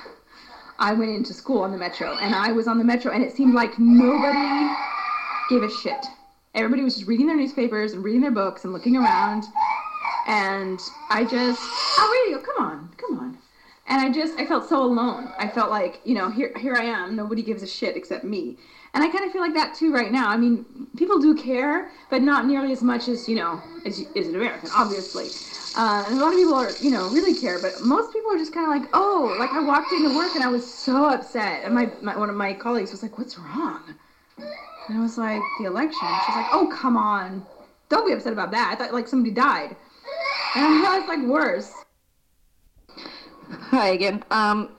I 0.78 0.92
went 0.92 1.10
into 1.10 1.32
school 1.32 1.62
on 1.62 1.72
the 1.72 1.78
metro, 1.78 2.16
and 2.18 2.34
I 2.34 2.52
was 2.52 2.68
on 2.68 2.78
the 2.78 2.84
metro, 2.84 3.10
and 3.12 3.22
it 3.22 3.32
seemed 3.32 3.54
like 3.54 3.78
nobody 3.78 4.70
gave 5.48 5.62
a 5.62 5.70
shit. 5.70 6.06
Everybody 6.54 6.82
was 6.82 6.94
just 6.96 7.06
reading 7.06 7.26
their 7.26 7.36
newspapers 7.36 7.94
and 7.94 8.04
reading 8.04 8.20
their 8.20 8.30
books 8.30 8.64
and 8.64 8.72
looking 8.74 8.96
around, 8.96 9.44
and 10.26 10.78
I 11.08 11.24
just, 11.24 11.60
oh 11.62 12.24
radio, 12.26 12.42
come 12.42 12.64
on, 12.64 12.94
come 12.98 13.18
on. 13.18 13.38
And 13.88 14.00
I 14.00 14.10
just, 14.12 14.38
I 14.38 14.46
felt 14.46 14.68
so 14.68 14.82
alone. 14.82 15.32
I 15.38 15.48
felt 15.48 15.70
like, 15.70 16.00
you 16.04 16.14
know, 16.14 16.30
here, 16.30 16.52
here 16.56 16.76
I 16.76 16.84
am. 16.84 17.16
Nobody 17.16 17.42
gives 17.42 17.62
a 17.62 17.66
shit 17.66 17.96
except 17.96 18.22
me. 18.22 18.56
And 18.94 19.02
I 19.02 19.08
kind 19.08 19.24
of 19.24 19.32
feel 19.32 19.40
like 19.40 19.54
that 19.54 19.74
too 19.74 19.92
right 19.92 20.12
now. 20.12 20.28
I 20.28 20.36
mean, 20.36 20.64
people 20.96 21.18
do 21.18 21.34
care, 21.34 21.90
but 22.08 22.22
not 22.22 22.46
nearly 22.46 22.70
as 22.70 22.82
much 22.82 23.08
as 23.08 23.28
you 23.28 23.36
know, 23.36 23.60
as, 23.84 24.04
as 24.14 24.28
an 24.28 24.36
American, 24.36 24.70
obviously. 24.74 25.28
Uh, 25.76 26.04
and 26.06 26.18
a 26.18 26.20
lot 26.22 26.32
of 26.32 26.38
people 26.38 26.54
are, 26.54 26.70
you 26.80 26.90
know, 26.90 27.08
really 27.08 27.34
care, 27.34 27.58
but 27.60 27.80
most 27.82 28.12
people 28.12 28.30
are 28.30 28.38
just 28.38 28.52
kind 28.52 28.66
of 28.66 28.78
like, 28.78 28.90
oh, 28.92 29.34
like 29.38 29.50
I 29.50 29.60
walked 29.60 29.90
into 29.92 30.14
work 30.14 30.34
and 30.34 30.44
I 30.44 30.48
was 30.48 30.70
so 30.70 31.06
upset, 31.06 31.64
and 31.64 31.74
my, 31.74 31.90
my 32.02 32.16
one 32.16 32.28
of 32.28 32.36
my 32.36 32.52
colleagues 32.52 32.92
was 32.92 33.02
like, 33.02 33.16
what's 33.18 33.38
wrong? 33.38 33.80
And 34.38 34.99
I 34.99 35.01
was 35.01 35.18
like, 35.18 35.40
the 35.61 35.66
election. 35.66 36.09
She's 36.27 36.35
like, 36.35 36.47
oh, 36.53 36.71
come 36.73 36.97
on, 36.97 37.47
don't 37.88 38.07
be 38.07 38.12
upset 38.12 38.33
about 38.33 38.51
that. 38.53 38.73
I 38.73 38.77
thought 38.77 38.92
like 38.92 39.07
somebody 39.07 39.35
died. 39.35 39.77
And 40.55 40.87
I 40.87 40.99
was 40.99 41.09
like, 41.09 41.27
worse. 41.27 41.73
Hi 43.71 43.88
again. 43.88 44.25
Um, 44.31 44.71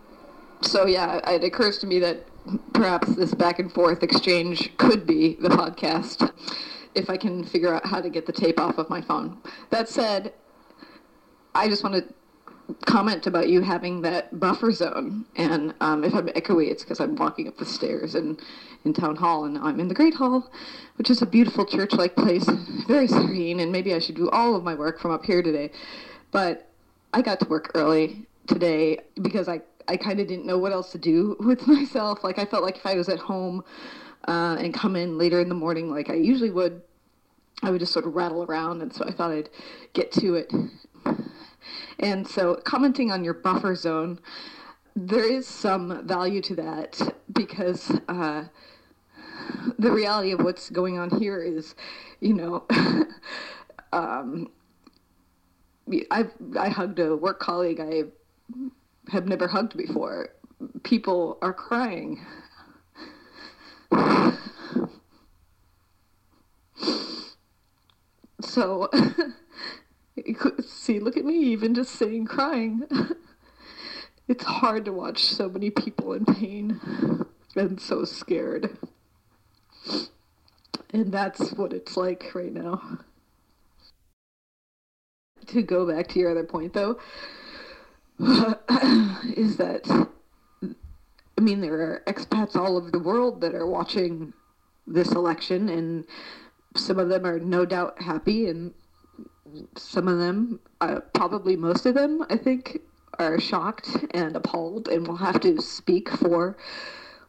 so 0.62 0.86
yeah, 0.86 1.20
it 1.30 1.44
occurs 1.44 1.78
to 1.80 1.88
me 1.88 2.00
that 2.00 2.26
perhaps 2.74 3.16
this 3.16 3.34
back 3.34 3.60
and 3.60 3.72
forth 3.72 4.04
exchange 4.04 4.76
could 4.78 5.06
be 5.06 5.36
the 5.36 5.50
podcast 5.50 6.32
if 6.96 7.10
I 7.10 7.18
can 7.18 7.44
figure 7.44 7.74
out 7.74 7.86
how 7.86 8.02
to 8.02 8.10
get 8.10 8.26
the 8.26 8.34
tape 8.34 8.60
off 8.60 8.78
of 8.78 8.90
my 8.90 9.02
phone. 9.02 9.38
That 9.70 9.90
said, 9.90 10.34
I 11.56 11.68
just 11.68 11.84
want 11.84 11.96
to 11.96 12.14
comment 12.86 13.28
about 13.28 13.50
you 13.50 13.62
having 13.62 14.02
that 14.02 14.40
buffer 14.40 14.72
zone. 14.72 15.26
And 15.36 15.74
um, 15.82 16.04
if 16.04 16.14
I'm 16.14 16.28
echoey, 16.30 16.70
it's 16.70 16.84
because 16.84 17.00
I'm 17.00 17.16
walking 17.16 17.48
up 17.48 17.58
the 17.58 17.66
stairs 17.66 18.16
in, 18.16 18.38
in 18.86 18.94
town 18.94 19.16
hall, 19.16 19.46
and 19.46 19.58
I'm 19.58 19.80
in 19.80 19.88
the 19.88 19.94
Great 19.94 20.14
Hall, 20.14 20.50
which 20.98 21.10
is 21.10 21.22
a 21.22 21.26
beautiful 21.26 21.66
church-like 21.66 22.16
place, 22.16 22.48
very 22.88 23.08
serene. 23.08 23.60
And 23.60 23.72
maybe 23.72 23.94
I 23.94 24.00
should 24.00 24.16
do 24.16 24.30
all 24.30 24.56
of 24.56 24.64
my 24.64 24.76
work 24.76 25.00
from 25.00 25.12
up 25.12 25.26
here 25.26 25.42
today, 25.42 25.72
but 26.32 26.70
I 27.14 27.22
got 27.22 27.40
to 27.42 27.46
work 27.48 27.72
early 27.76 28.26
today 28.48 29.00
because 29.22 29.48
I, 29.48 29.62
I 29.88 29.98
kind 29.98 30.20
of 30.20 30.28
didn't 30.28 30.46
know 30.46 30.58
what 30.58 30.72
else 30.72 30.92
to 30.94 30.98
do 30.98 31.36
with 31.42 31.68
myself. 31.68 32.24
Like 32.24 32.40
I 32.40 32.46
felt 32.46 32.64
like 32.64 32.78
if 32.78 32.86
I 32.86 32.96
was 32.96 33.10
at 33.10 33.20
home 33.20 33.64
uh, 34.28 34.58
and 34.60 34.74
come 34.74 34.96
in 34.96 35.18
later 35.18 35.40
in 35.40 35.50
the 35.50 35.56
morning, 35.56 35.90
like 35.90 36.10
I 36.10 36.16
usually 36.16 36.50
would, 36.50 36.82
I 37.62 37.70
would 37.70 37.80
just 37.80 37.94
sort 37.94 38.06
of 38.06 38.16
rattle 38.16 38.44
around, 38.44 38.82
and 38.82 38.94
so 38.94 39.06
I 39.06 39.12
thought 39.12 39.32
I'd 39.32 39.50
get 39.94 40.12
to 40.14 40.36
it. 40.36 40.52
And 42.00 42.28
so, 42.28 42.56
commenting 42.56 43.12
on 43.12 43.24
your 43.24 43.34
buffer 43.34 43.76
zone, 43.76 44.20
there 44.96 45.24
is 45.24 45.48
some 45.48 46.06
value 46.06 46.42
to 46.42 46.56
that 46.56 47.16
because 47.32 47.92
uh, 48.08 48.46
the 49.80 49.92
reality 49.92 50.32
of 50.32 50.42
what's 50.42 50.70
going 50.70 50.98
on 51.00 51.10
here 51.20 51.42
is, 51.42 51.76
you 52.20 52.34
know, 52.34 52.66
um, 53.94 54.50
I 56.12 56.28
I 56.60 56.70
hugged 56.70 57.00
a 57.00 57.16
work 57.16 57.40
colleague 57.40 57.80
I 57.80 58.04
have 59.12 59.28
never 59.28 59.48
hugged 59.48 59.76
before. 59.78 60.30
People 60.84 61.38
are 61.42 61.54
crying. 61.54 62.26
So, 68.42 68.90
see, 70.66 71.00
look 71.00 71.18
at 71.18 71.26
me, 71.26 71.36
even 71.36 71.74
just 71.74 71.96
sitting 71.96 72.26
crying. 72.26 72.84
it's 74.28 74.44
hard 74.44 74.86
to 74.86 74.94
watch 74.94 75.24
so 75.24 75.50
many 75.50 75.70
people 75.70 76.14
in 76.14 76.26
pain 76.26 76.80
and 77.56 77.80
so 77.80 78.06
scared. 78.06 78.78
And 80.92 81.12
that's 81.12 81.54
what 81.54 81.74
it's 81.74 81.98
like 81.98 82.32
right 82.34 82.54
now. 82.54 83.00
To 85.48 85.62
go 85.62 85.86
back 85.86 86.08
to 86.10 86.20
your 86.20 86.32
other 86.32 86.46
point, 86.46 86.74
though, 86.74 87.00
is 88.20 89.58
that, 89.58 90.08
I 91.38 91.42
mean, 91.42 91.60
there 91.60 91.74
are 91.74 92.04
expats 92.08 92.56
all 92.56 92.78
over 92.78 92.90
the 92.90 93.00
world 93.00 93.42
that 93.42 93.54
are 93.54 93.66
watching 93.66 94.34
this 94.88 95.12
election, 95.12 95.68
and 95.68 96.06
some 96.76 96.98
of 97.00 97.10
them 97.10 97.26
are 97.26 97.40
no 97.40 97.66
doubt 97.66 98.02
happy, 98.02 98.48
and 98.48 98.74
some 99.76 100.08
of 100.08 100.20
them, 100.20 100.60
uh, 100.82 101.00
probably 101.14 101.56
most 101.56 101.86
of 101.86 101.96
them, 101.96 102.26
I 102.30 102.38
think, 102.38 102.80
are 103.20 103.40
shocked 103.40 103.90
and 104.12 104.36
appalled 104.36 104.88
and 104.88 105.08
will 105.08 105.18
have 105.18 105.40
to 105.42 105.62
speak 105.62 106.10
for 106.10 106.58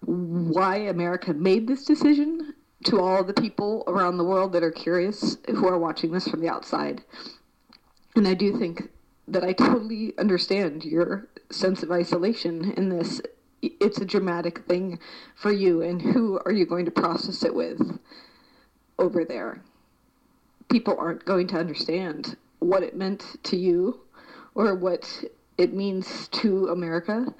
why 0.00 0.76
America 0.76 1.32
made 1.32 1.66
this 1.66 1.84
decision 1.84 2.54
to 2.84 3.00
all 3.00 3.24
the 3.24 3.34
people 3.34 3.84
around 3.86 4.18
the 4.18 4.24
world 4.24 4.52
that 4.52 4.62
are 4.62 4.70
curious 4.70 5.38
who 5.48 5.66
are 5.66 5.78
watching 5.78 6.12
this 6.12 6.28
from 6.28 6.40
the 6.40 6.48
outside. 6.48 7.02
And 8.14 8.28
I 8.28 8.34
do 8.34 8.56
think 8.58 8.90
that 9.26 9.42
I 9.42 9.52
totally 9.52 10.12
understand 10.18 10.84
your 10.84 11.28
sense 11.50 11.82
of 11.82 11.90
isolation 11.90 12.72
in 12.72 12.90
this. 12.90 13.20
It's 13.62 13.98
a 13.98 14.04
dramatic 14.04 14.66
thing 14.66 14.98
for 15.34 15.50
you, 15.50 15.80
and 15.80 16.00
who 16.00 16.38
are 16.44 16.52
you 16.52 16.66
going 16.66 16.84
to 16.84 16.90
process 16.90 17.42
it 17.42 17.54
with 17.54 17.98
over 18.98 19.24
there? 19.24 19.62
People 20.70 20.96
aren't 20.98 21.24
going 21.24 21.46
to 21.48 21.58
understand 21.58 22.36
what 22.58 22.82
it 22.82 22.96
meant 22.96 23.36
to 23.44 23.56
you 23.56 24.00
or 24.54 24.74
what 24.74 25.24
it 25.58 25.72
means 25.72 26.28
to 26.28 26.68
America. 26.68 27.32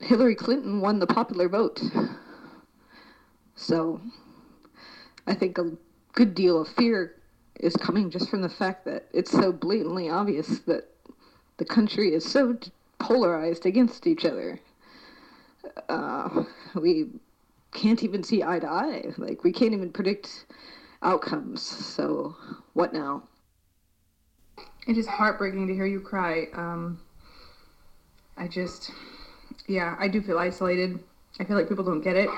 Hillary 0.00 0.34
Clinton 0.34 0.80
won 0.80 0.98
the 0.98 1.06
popular 1.06 1.48
vote. 1.48 1.80
So 3.56 4.00
I 5.26 5.34
think 5.34 5.58
a 5.58 5.72
good 6.12 6.34
deal 6.34 6.60
of 6.60 6.68
fear 6.68 7.16
is 7.60 7.74
coming 7.76 8.10
just 8.10 8.28
from 8.28 8.42
the 8.42 8.48
fact 8.48 8.84
that 8.84 9.06
it's 9.12 9.30
so 9.30 9.52
blatantly 9.52 10.10
obvious 10.10 10.60
that 10.60 10.90
the 11.56 11.64
country 11.64 12.12
is 12.12 12.24
so 12.30 12.58
polarized 12.98 13.64
against 13.64 14.06
each 14.06 14.24
other. 14.24 14.60
Uh, 15.88 16.44
we 16.74 17.06
can't 17.72 18.04
even 18.04 18.22
see 18.22 18.42
eye 18.42 18.58
to 18.58 18.66
eye. 18.66 19.12
Like, 19.16 19.42
we 19.42 19.52
can't 19.52 19.72
even 19.72 19.90
predict 19.90 20.46
outcomes. 21.06 21.62
So, 21.62 22.36
what 22.74 22.92
now? 22.92 23.22
It 24.86 24.98
is 24.98 25.06
heartbreaking 25.06 25.66
to 25.68 25.74
hear 25.74 25.86
you 25.86 26.00
cry. 26.00 26.48
Um, 26.52 27.00
I 28.36 28.48
just, 28.48 28.90
yeah, 29.66 29.96
I 29.98 30.08
do 30.08 30.20
feel 30.20 30.38
isolated. 30.38 30.98
I 31.40 31.44
feel 31.44 31.56
like 31.56 31.68
people 31.68 31.84
don't 31.84 32.02
get 32.02 32.16
it. 32.16 32.28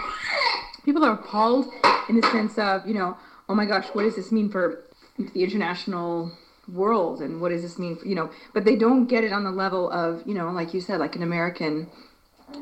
People 0.84 1.04
are 1.04 1.12
appalled 1.12 1.66
in 2.08 2.20
the 2.20 2.26
sense 2.30 2.58
of, 2.58 2.86
you 2.86 2.94
know, 2.94 3.16
oh 3.48 3.54
my 3.54 3.64
gosh, 3.64 3.86
what 3.92 4.02
does 4.02 4.16
this 4.16 4.30
mean 4.30 4.50
for 4.50 4.84
the 5.18 5.42
international 5.42 6.32
world 6.72 7.20
and 7.20 7.40
what 7.40 7.48
does 7.48 7.62
this 7.62 7.78
mean 7.78 7.96
for, 7.96 8.06
you 8.06 8.14
know, 8.14 8.30
but 8.54 8.64
they 8.64 8.76
don't 8.76 9.06
get 9.06 9.24
it 9.24 9.32
on 9.32 9.44
the 9.44 9.50
level 9.50 9.90
of, 9.90 10.22
you 10.26 10.34
know, 10.34 10.50
like 10.50 10.72
you 10.74 10.80
said, 10.80 11.00
like 11.00 11.16
an 11.16 11.22
American, 11.22 11.88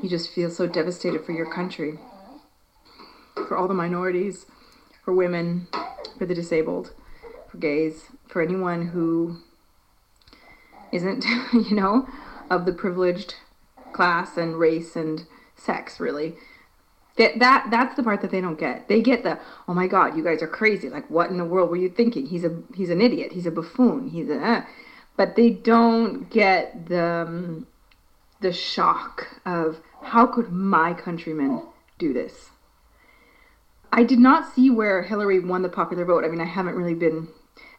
you 0.03 0.09
just 0.09 0.33
feel 0.33 0.51
so 0.51 0.67
devastated 0.67 1.25
for 1.25 1.33
your 1.33 1.53
country, 1.53 1.99
for 3.35 3.57
all 3.57 3.69
the 3.69 3.75
minorities, 3.75 4.47
for 5.05 5.13
women, 5.15 5.69
for 6.17 6.27
the 6.27 6.35
disabled, 6.35 6.93
for 7.49 7.59
gays, 7.59 8.07
for 8.29 8.43
anyone 8.43 8.89
who 8.89 9.39
isn't, 10.93 11.25
you 11.53 11.75
know, 11.75 12.09
of 12.51 12.67
the 12.67 12.73
privileged 12.73 13.35
class 13.93 14.37
and 14.37 14.59
race 14.59 14.97
and 14.97 15.27
sex, 15.55 16.01
really. 16.01 16.35
That, 17.17 17.39
that 17.39 17.69
that's 17.71 17.97
the 17.97 18.03
part 18.03 18.21
that 18.21 18.31
they 18.31 18.43
don't 18.43 18.59
get. 18.59 18.89
They 18.89 19.01
get 19.01 19.23
the 19.23 19.39
oh 19.67 19.73
my 19.73 19.87
god, 19.87 20.19
you 20.19 20.23
guys 20.23 20.43
are 20.43 20.47
crazy. 20.47 20.91
Like 20.91 21.09
what 21.09 21.31
in 21.31 21.39
the 21.39 21.47
world 21.47 21.71
were 21.71 21.77
you 21.77 21.89
thinking? 21.89 22.27
He's 22.27 22.45
a 22.45 22.63
he's 22.75 22.91
an 22.91 23.01
idiot. 23.01 23.33
He's 23.33 23.47
a 23.47 23.51
buffoon. 23.51 24.09
He's 24.09 24.29
a 24.29 24.67
but 25.17 25.35
they 25.35 25.51
don't 25.51 26.29
get 26.31 26.89
the 26.89 27.25
um, 27.27 27.67
the 28.41 28.53
shock 28.53 29.41
of 29.47 29.81
how 30.03 30.27
could 30.27 30.53
my 30.53 30.93
countrymen 30.93 31.63
do 31.99 32.13
this? 32.13 32.51
I 33.97 34.05
did 34.05 34.19
not 34.19 34.55
see 34.55 34.69
where 34.69 35.03
Hillary 35.03 35.41
won 35.41 35.63
the 35.63 35.71
popular 35.71 36.05
vote. 36.05 36.23
I 36.23 36.29
mean, 36.29 36.41
I 36.41 36.45
haven't 36.45 36.75
really 36.75 36.95
been 36.95 37.29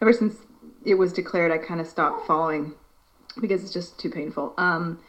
ever 0.01 0.11
since 0.11 0.35
it 0.83 0.95
was 0.95 1.13
declared. 1.13 1.51
I 1.51 1.59
kind 1.59 1.79
of 1.79 1.85
stopped 1.85 2.25
following 2.25 2.73
because 3.39 3.63
it's 3.63 3.71
just 3.71 3.99
too 3.99 4.09
painful. 4.09 4.55
Um, 4.57 4.99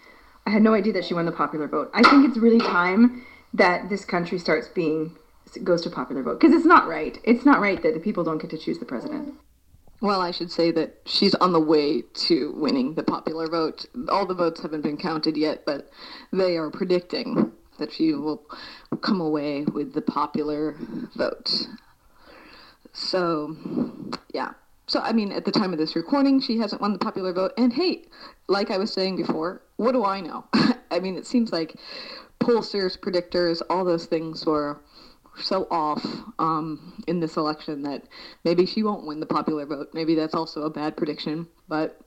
I 0.46 0.50
had 0.50 0.62
no 0.62 0.74
idea 0.74 0.92
that 0.92 1.06
she 1.06 1.14
won 1.14 1.24
the 1.24 1.32
popular 1.32 1.66
vote. 1.66 1.90
I 1.94 2.02
think 2.02 2.28
it's 2.28 2.36
really 2.36 2.60
time 2.60 3.24
that 3.54 3.88
this 3.88 4.04
country 4.04 4.38
starts 4.38 4.68
being 4.68 5.16
goes 5.64 5.80
to 5.80 5.88
popular 5.88 6.22
vote 6.22 6.38
because 6.38 6.54
it's 6.54 6.66
not 6.66 6.86
right. 6.86 7.18
It's 7.24 7.46
not 7.46 7.58
right 7.58 7.82
that 7.82 7.94
the 7.94 8.00
people 8.00 8.22
don't 8.22 8.40
get 8.40 8.50
to 8.50 8.58
choose 8.58 8.78
the 8.78 8.84
president. 8.84 9.32
Well, 10.02 10.20
I 10.20 10.30
should 10.30 10.52
say 10.52 10.70
that 10.72 10.98
she's 11.06 11.34
on 11.36 11.52
the 11.52 11.60
way 11.60 12.02
to 12.02 12.52
winning 12.52 12.94
the 12.94 13.02
popular 13.02 13.46
vote. 13.48 13.86
All 14.10 14.26
the 14.26 14.34
votes 14.34 14.60
haven't 14.60 14.82
been 14.82 14.98
counted 14.98 15.38
yet, 15.38 15.64
but 15.64 15.90
they 16.32 16.58
are 16.58 16.70
predicting 16.70 17.52
that 17.78 17.92
she 17.92 18.12
will 18.14 18.42
come 19.00 19.20
away 19.20 19.64
with 19.64 19.94
the 19.94 20.02
popular 20.02 20.76
vote. 21.16 21.68
So, 22.92 23.56
yeah. 24.32 24.52
So, 24.86 25.00
I 25.00 25.12
mean, 25.12 25.32
at 25.32 25.44
the 25.44 25.52
time 25.52 25.72
of 25.72 25.78
this 25.78 25.94
recording, 25.94 26.40
she 26.40 26.58
hasn't 26.58 26.80
won 26.80 26.92
the 26.92 26.98
popular 26.98 27.32
vote. 27.32 27.52
And 27.58 27.72
hey, 27.72 28.04
like 28.48 28.70
I 28.70 28.78
was 28.78 28.92
saying 28.92 29.16
before, 29.16 29.62
what 29.76 29.92
do 29.92 30.04
I 30.04 30.20
know? 30.20 30.44
I 30.90 30.98
mean, 31.00 31.16
it 31.16 31.26
seems 31.26 31.52
like 31.52 31.76
pollsters, 32.40 32.98
predictors, 32.98 33.60
all 33.68 33.84
those 33.84 34.06
things 34.06 34.46
were 34.46 34.80
so 35.40 35.66
off 35.70 36.04
um, 36.38 37.02
in 37.06 37.20
this 37.20 37.36
election 37.36 37.82
that 37.82 38.04
maybe 38.44 38.66
she 38.66 38.82
won't 38.82 39.06
win 39.06 39.20
the 39.20 39.26
popular 39.26 39.66
vote. 39.66 39.88
Maybe 39.92 40.14
that's 40.14 40.34
also 40.34 40.62
a 40.62 40.70
bad 40.70 40.96
prediction, 40.96 41.46
but 41.68 42.00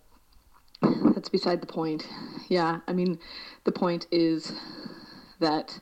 that's 0.81 1.29
beside 1.29 1.61
the 1.61 1.67
point. 1.67 2.07
Yeah, 2.49 2.79
I 2.87 2.93
mean, 2.93 3.19
the 3.63 3.71
point 3.71 4.07
is 4.11 4.51
that 5.41 5.79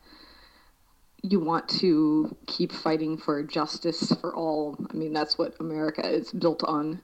you 1.22 1.39
want 1.39 1.69
to 1.69 2.36
keep 2.48 2.72
fighting 2.72 3.17
for 3.17 3.43
justice 3.43 4.12
for 4.19 4.36
all. 4.36 4.78
I 4.89 4.93
mean, 4.95 5.13
that's 5.13 5.38
what 5.38 5.56
America 5.60 6.08
is 6.08 6.32
built 6.32 6.63
on. 6.63 7.02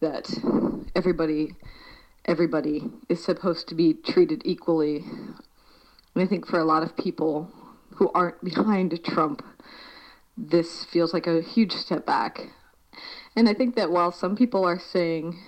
That 0.00 0.30
everybody, 0.94 1.54
everybody 2.24 2.84
is 3.08 3.24
supposed 3.24 3.68
to 3.68 3.74
be 3.74 3.94
treated 3.94 4.42
equally 4.44 5.04
and 6.16 6.24
I 6.24 6.26
think 6.26 6.46
for 6.46 6.58
a 6.58 6.64
lot 6.64 6.82
of 6.82 6.96
people 6.96 7.52
who 7.96 8.10
aren't 8.14 8.42
behind 8.42 8.98
Trump, 9.04 9.44
this 10.34 10.82
feels 10.82 11.12
like 11.12 11.26
a 11.26 11.42
huge 11.42 11.72
step 11.72 12.06
back. 12.06 12.40
And 13.36 13.50
I 13.50 13.52
think 13.52 13.76
that 13.76 13.90
while 13.90 14.10
some 14.10 14.34
people 14.34 14.64
are 14.64 14.78
saying, 14.78 15.38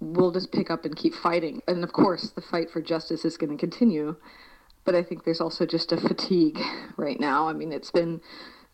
we'll 0.00 0.30
just 0.30 0.52
pick 0.52 0.70
up 0.70 0.86
and 0.86 0.96
keep 0.96 1.14
fighting, 1.14 1.60
and 1.68 1.84
of 1.84 1.92
course 1.92 2.30
the 2.30 2.40
fight 2.40 2.70
for 2.70 2.80
justice 2.80 3.26
is 3.26 3.36
going 3.36 3.50
to 3.50 3.58
continue, 3.58 4.16
but 4.84 4.94
I 4.94 5.02
think 5.02 5.24
there's 5.24 5.40
also 5.40 5.66
just 5.66 5.92
a 5.92 5.96
fatigue 5.96 6.58
right 6.96 7.20
now. 7.20 7.48
I 7.48 7.52
mean, 7.52 7.72
it's 7.72 7.90
been 7.90 8.20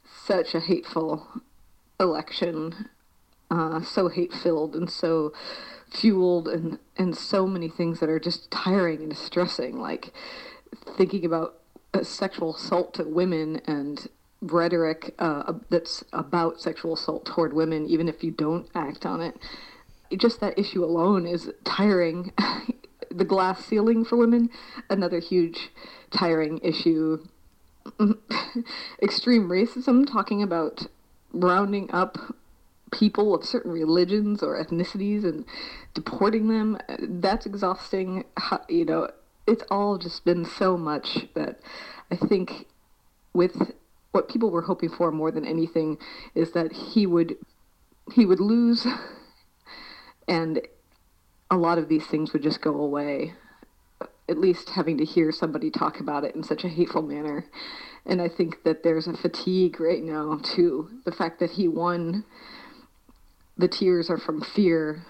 such 0.05 0.55
a 0.55 0.61
hateful 0.61 1.27
election, 1.99 2.89
uh, 3.51 3.83
so 3.83 4.09
hate 4.09 4.33
filled 4.33 4.75
and 4.75 4.91
so 4.91 5.33
fueled, 5.93 6.49
and, 6.49 6.79
and 6.97 7.17
so 7.17 7.47
many 7.47 7.69
things 7.69 8.01
that 8.01 8.09
are 8.09 8.21
just 8.21 8.51
tiring 8.51 9.01
and 9.01 9.11
distressing. 9.11 9.79
Like, 9.79 10.13
thinking 10.97 11.25
about 11.25 11.61
sexual 12.03 12.55
assault 12.55 12.95
to 12.95 13.05
women 13.05 13.61
and 13.67 14.09
rhetoric 14.43 15.15
uh, 15.19 15.55
that's 15.71 16.05
about 16.13 16.61
sexual 16.61 16.95
assault 16.95 17.25
toward 17.25 17.53
women, 17.53 17.87
even 17.87 18.09
if 18.09 18.23
you 18.23 18.31
don't 18.31 18.69
act 18.75 19.07
on 19.07 19.21
it. 19.21 19.37
Just 20.17 20.41
that 20.41 20.59
issue 20.59 20.85
alone 20.85 21.27
is 21.27 21.51
tiring 21.65 22.33
the 23.17 23.25
glass 23.25 23.65
ceiling 23.65 24.05
for 24.05 24.17
women, 24.17 24.51
another 24.91 25.19
huge, 25.19 25.71
tiring 26.11 26.59
issue. 26.59 27.27
Extreme 29.03 29.49
racism, 29.49 30.11
talking 30.11 30.43
about 30.43 30.87
rounding 31.33 31.91
up 31.93 32.35
people 32.93 33.35
of 33.35 33.45
certain 33.45 33.73
religions 33.73 34.43
or 34.43 34.63
ethnicities 34.63 35.25
and 35.25 35.45
deporting 35.95 36.49
them. 36.49 36.79
That's 36.99 37.47
exhausting. 37.47 38.25
You 38.69 38.85
know, 38.85 39.11
it's 39.47 39.65
all 39.71 39.99
just 39.99 40.25
been 40.25 40.45
so 40.45 40.77
much 40.77 41.27
that 41.35 41.61
I 42.11 42.17
think 42.17 42.67
with 43.33 43.73
what 44.13 44.29
people 44.29 44.51
were 44.51 44.63
hoping 44.63 44.89
for 44.89 45.13
more 45.13 45.31
than 45.31 45.45
anything 45.45 45.99
is 46.35 46.53
that 46.53 46.73
he 46.73 47.07
would 47.07 47.37
he 48.15 48.25
would 48.25 48.41
lose 48.41 48.87
and 50.29 50.61
a 51.51 51.57
lot 51.57 51.79
of 51.79 51.89
these 51.89 52.07
things 52.07 52.33
would 52.33 52.43
just 52.43 52.61
go 52.61 52.81
away 52.81 53.35
at 54.29 54.39
least 54.39 54.71
having 54.71 54.99
to 54.99 55.05
hear 55.05 55.31
somebody 55.31 55.71
talk 55.71 56.01
about 56.01 56.25
it 56.25 56.35
in 56.35 56.43
such 56.43 56.65
a 56.65 56.69
hateful 56.69 57.03
manner. 57.03 57.45
And 58.05 58.21
i 58.23 58.29
think 58.29 58.63
that 58.65 58.83
there's 58.83 59.07
a 59.07 59.17
fatigue 59.17 59.81
right 59.81 60.03
now 60.03 60.39
too 60.43 60.91
the 61.05 61.13
fact 61.13 61.41
that 61.41 61.51
he 61.51 61.69
won. 61.69 62.25
The 63.59 63.69
tears 63.69 64.11
are 64.11 64.19
from 64.19 64.43
fear. 64.43 65.03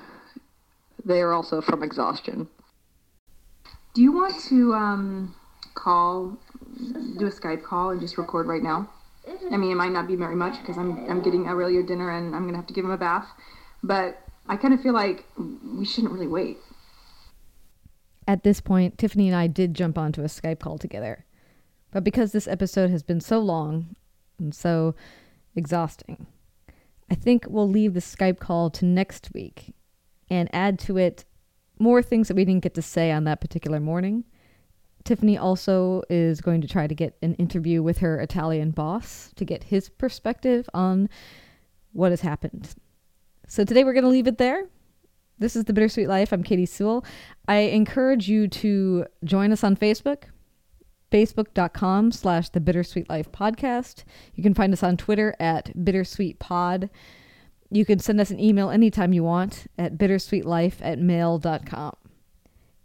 They 1.04 1.20
are 1.20 1.32
also 1.32 1.60
from 1.60 1.82
exhaustion. 1.82 2.48
Do 3.94 4.02
you 4.02 4.12
want 4.12 4.40
to 4.48 4.72
um, 4.72 5.34
call 5.74 6.38
do 7.18 7.26
a 7.26 7.30
skype 7.30 7.64
call 7.64 7.90
and 7.90 8.00
just 8.00 8.18
record 8.18 8.46
right 8.46 8.62
now? 8.62 8.90
I 9.50 9.56
mean, 9.56 9.72
it 9.72 9.74
might 9.74 9.90
not 9.90 10.06
be 10.06 10.14
very 10.14 10.36
much 10.36 10.60
because 10.60 10.78
I'm 10.78 11.10
I'm 11.10 11.22
getting 11.22 11.46
earlier 11.46 11.82
dinner 11.82 12.10
and 12.10 12.34
I'm 12.34 12.44
gonna 12.44 12.58
have 12.58 12.68
to 12.68 12.74
give 12.74 12.84
him 12.84 12.92
a 12.92 12.96
bath, 12.96 13.26
but 13.82 14.25
I 14.48 14.56
kind 14.56 14.74
of 14.74 14.80
feel 14.80 14.94
like 14.94 15.24
we 15.36 15.84
shouldn't 15.84 16.12
really 16.12 16.26
wait. 16.26 16.58
At 18.28 18.42
this 18.42 18.60
point, 18.60 18.98
Tiffany 18.98 19.28
and 19.28 19.36
I 19.36 19.46
did 19.46 19.74
jump 19.74 19.96
onto 19.96 20.22
a 20.22 20.26
Skype 20.26 20.58
call 20.58 20.78
together, 20.78 21.24
but 21.92 22.04
because 22.04 22.32
this 22.32 22.48
episode 22.48 22.90
has 22.90 23.02
been 23.02 23.20
so 23.20 23.38
long 23.38 23.94
and 24.38 24.54
so 24.54 24.94
exhausting, 25.54 26.26
I 27.10 27.14
think 27.14 27.46
we'll 27.48 27.68
leave 27.68 27.94
the 27.94 28.00
Skype 28.00 28.40
call 28.40 28.70
to 28.70 28.84
next 28.84 29.30
week 29.32 29.74
and 30.28 30.48
add 30.52 30.78
to 30.80 30.96
it 30.96 31.24
more 31.78 32.02
things 32.02 32.28
that 32.28 32.34
we 32.34 32.44
didn't 32.44 32.62
get 32.62 32.74
to 32.74 32.82
say 32.82 33.12
on 33.12 33.24
that 33.24 33.40
particular 33.40 33.78
morning 33.78 34.24
Tiffany 35.06 35.38
also 35.38 36.02
is 36.10 36.40
going 36.40 36.60
to 36.60 36.68
try 36.68 36.86
to 36.88 36.94
get 36.94 37.16
an 37.22 37.34
interview 37.36 37.80
with 37.82 37.98
her 37.98 38.20
Italian 38.20 38.72
boss 38.72 39.30
to 39.36 39.44
get 39.44 39.64
his 39.64 39.88
perspective 39.88 40.68
on 40.74 41.08
what 41.92 42.10
has 42.10 42.20
happened. 42.20 42.74
So 43.48 43.64
today 43.64 43.84
we're 43.84 43.92
going 43.92 44.04
to 44.04 44.10
leave 44.10 44.26
it 44.26 44.38
there. 44.38 44.64
This 45.38 45.54
is 45.54 45.64
The 45.64 45.72
Bittersweet 45.72 46.08
Life. 46.08 46.32
I'm 46.32 46.42
Katy 46.42 46.66
Sewall. 46.66 47.04
I 47.46 47.58
encourage 47.58 48.28
you 48.28 48.48
to 48.48 49.06
join 49.22 49.52
us 49.52 49.62
on 49.62 49.76
Facebook, 49.76 50.24
facebook.com 51.12 52.10
slash 52.10 52.48
The 52.48 52.60
Bittersweet 52.60 53.08
Life 53.08 53.30
Podcast. 53.30 54.02
You 54.34 54.42
can 54.42 54.54
find 54.54 54.72
us 54.72 54.82
on 54.82 54.96
Twitter 54.96 55.36
at 55.38 55.72
Bittersweet 55.84 56.40
Pod. 56.40 56.90
You 57.70 57.84
can 57.84 58.00
send 58.00 58.20
us 58.20 58.30
an 58.30 58.40
email 58.40 58.70
anytime 58.70 59.12
you 59.12 59.22
want 59.22 59.66
at 59.78 59.96
bittersweetlife 59.96 60.74
at 60.80 60.98
mail.com. 60.98 61.96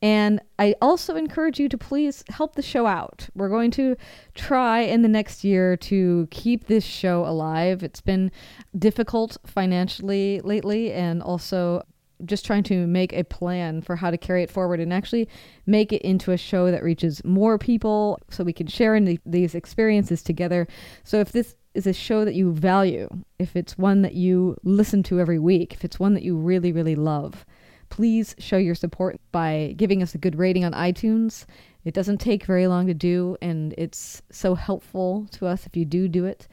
And 0.01 0.39
I 0.57 0.75
also 0.81 1.15
encourage 1.15 1.59
you 1.59 1.69
to 1.69 1.77
please 1.77 2.23
help 2.29 2.55
the 2.55 2.63
show 2.63 2.87
out. 2.87 3.29
We're 3.35 3.49
going 3.49 3.69
to 3.71 3.95
try 4.33 4.79
in 4.79 5.03
the 5.03 5.07
next 5.07 5.43
year 5.43 5.77
to 5.77 6.27
keep 6.31 6.65
this 6.65 6.83
show 6.83 7.23
alive. 7.25 7.83
It's 7.83 8.01
been 8.01 8.31
difficult 8.77 9.37
financially 9.45 10.41
lately, 10.43 10.91
and 10.91 11.21
also 11.21 11.83
just 12.25 12.45
trying 12.45 12.63
to 12.63 12.87
make 12.87 13.13
a 13.13 13.23
plan 13.23 13.81
for 13.81 13.95
how 13.95 14.11
to 14.11 14.17
carry 14.17 14.43
it 14.43 14.51
forward 14.51 14.79
and 14.79 14.93
actually 14.93 15.27
make 15.65 15.91
it 15.91 16.01
into 16.03 16.31
a 16.31 16.37
show 16.37 16.71
that 16.71 16.83
reaches 16.83 17.23
more 17.23 17.57
people 17.57 18.19
so 18.29 18.43
we 18.43 18.53
can 18.53 18.67
share 18.67 18.95
in 18.95 19.05
the, 19.05 19.19
these 19.25 19.55
experiences 19.55 20.21
together. 20.21 20.67
So 21.03 21.19
if 21.19 21.31
this 21.31 21.55
is 21.73 21.87
a 21.87 21.93
show 21.93 22.25
that 22.25 22.35
you 22.35 22.51
value, 22.51 23.07
if 23.39 23.55
it's 23.55 23.77
one 23.77 24.01
that 24.01 24.13
you 24.13 24.57
listen 24.63 25.03
to 25.03 25.19
every 25.19 25.39
week, 25.39 25.73
if 25.73 25.85
it's 25.85 25.99
one 25.99 26.13
that 26.13 26.23
you 26.23 26.35
really, 26.35 26.71
really 26.71 26.95
love, 26.95 27.45
please 27.91 28.35
show 28.39 28.57
your 28.57 28.73
support 28.73 29.19
by 29.31 29.75
giving 29.77 30.01
us 30.01 30.15
a 30.15 30.17
good 30.17 30.39
rating 30.39 30.65
on 30.65 30.71
iTunes. 30.71 31.45
It 31.85 31.93
doesn't 31.93 32.17
take 32.17 32.45
very 32.45 32.65
long 32.65 32.87
to 32.87 32.93
do, 32.93 33.37
and 33.41 33.75
it's 33.77 34.23
so 34.31 34.55
helpful 34.55 35.27
to 35.31 35.45
us 35.45 35.67
if 35.67 35.77
you 35.77 35.85
do 35.85 36.07
do 36.07 36.25
it. 36.25 36.47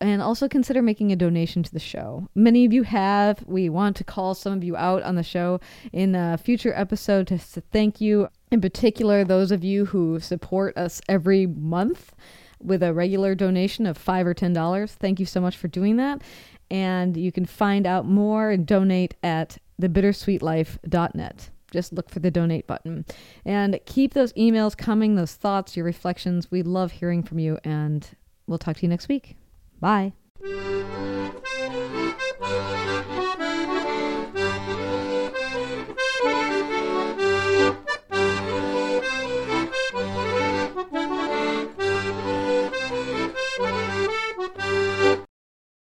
And 0.00 0.20
also 0.20 0.48
consider 0.48 0.82
making 0.82 1.12
a 1.12 1.16
donation 1.16 1.62
to 1.62 1.72
the 1.72 1.78
show. 1.78 2.28
Many 2.34 2.64
of 2.64 2.72
you 2.72 2.82
have. 2.82 3.44
We 3.46 3.68
want 3.68 3.94
to 3.98 4.04
call 4.04 4.34
some 4.34 4.52
of 4.52 4.64
you 4.64 4.76
out 4.76 5.04
on 5.04 5.14
the 5.14 5.22
show 5.22 5.60
in 5.92 6.16
a 6.16 6.36
future 6.36 6.72
episode 6.74 7.28
to 7.28 7.38
thank 7.38 8.00
you. 8.00 8.28
In 8.50 8.60
particular, 8.60 9.22
those 9.22 9.52
of 9.52 9.62
you 9.62 9.84
who 9.86 10.18
support 10.18 10.76
us 10.76 11.00
every 11.08 11.46
month 11.46 12.14
with 12.60 12.82
a 12.82 12.92
regular 12.92 13.36
donation 13.36 13.86
of 13.86 13.96
five 13.96 14.26
or 14.26 14.34
ten 14.34 14.52
dollars. 14.52 14.92
Thank 14.92 15.20
you 15.20 15.26
so 15.26 15.40
much 15.40 15.56
for 15.56 15.68
doing 15.68 15.96
that. 15.96 16.22
And 16.70 17.16
you 17.16 17.30
can 17.30 17.44
find 17.44 17.86
out 17.86 18.06
more 18.06 18.50
and 18.50 18.66
donate 18.66 19.14
at 19.22 19.58
thebittersweetlife.net. 19.80 21.50
Just 21.72 21.92
look 21.92 22.10
for 22.10 22.20
the 22.20 22.30
donate 22.30 22.66
button. 22.66 23.06
And 23.44 23.80
keep 23.86 24.14
those 24.14 24.32
emails 24.34 24.76
coming, 24.76 25.14
those 25.14 25.34
thoughts, 25.34 25.76
your 25.76 25.86
reflections. 25.86 26.50
We 26.50 26.62
love 26.62 26.92
hearing 26.92 27.22
from 27.22 27.38
you, 27.38 27.58
and 27.64 28.06
we'll 28.46 28.58
talk 28.58 28.76
to 28.76 28.82
you 28.82 28.88
next 28.88 29.08
week. 29.08 29.36
Bye. 29.80 30.12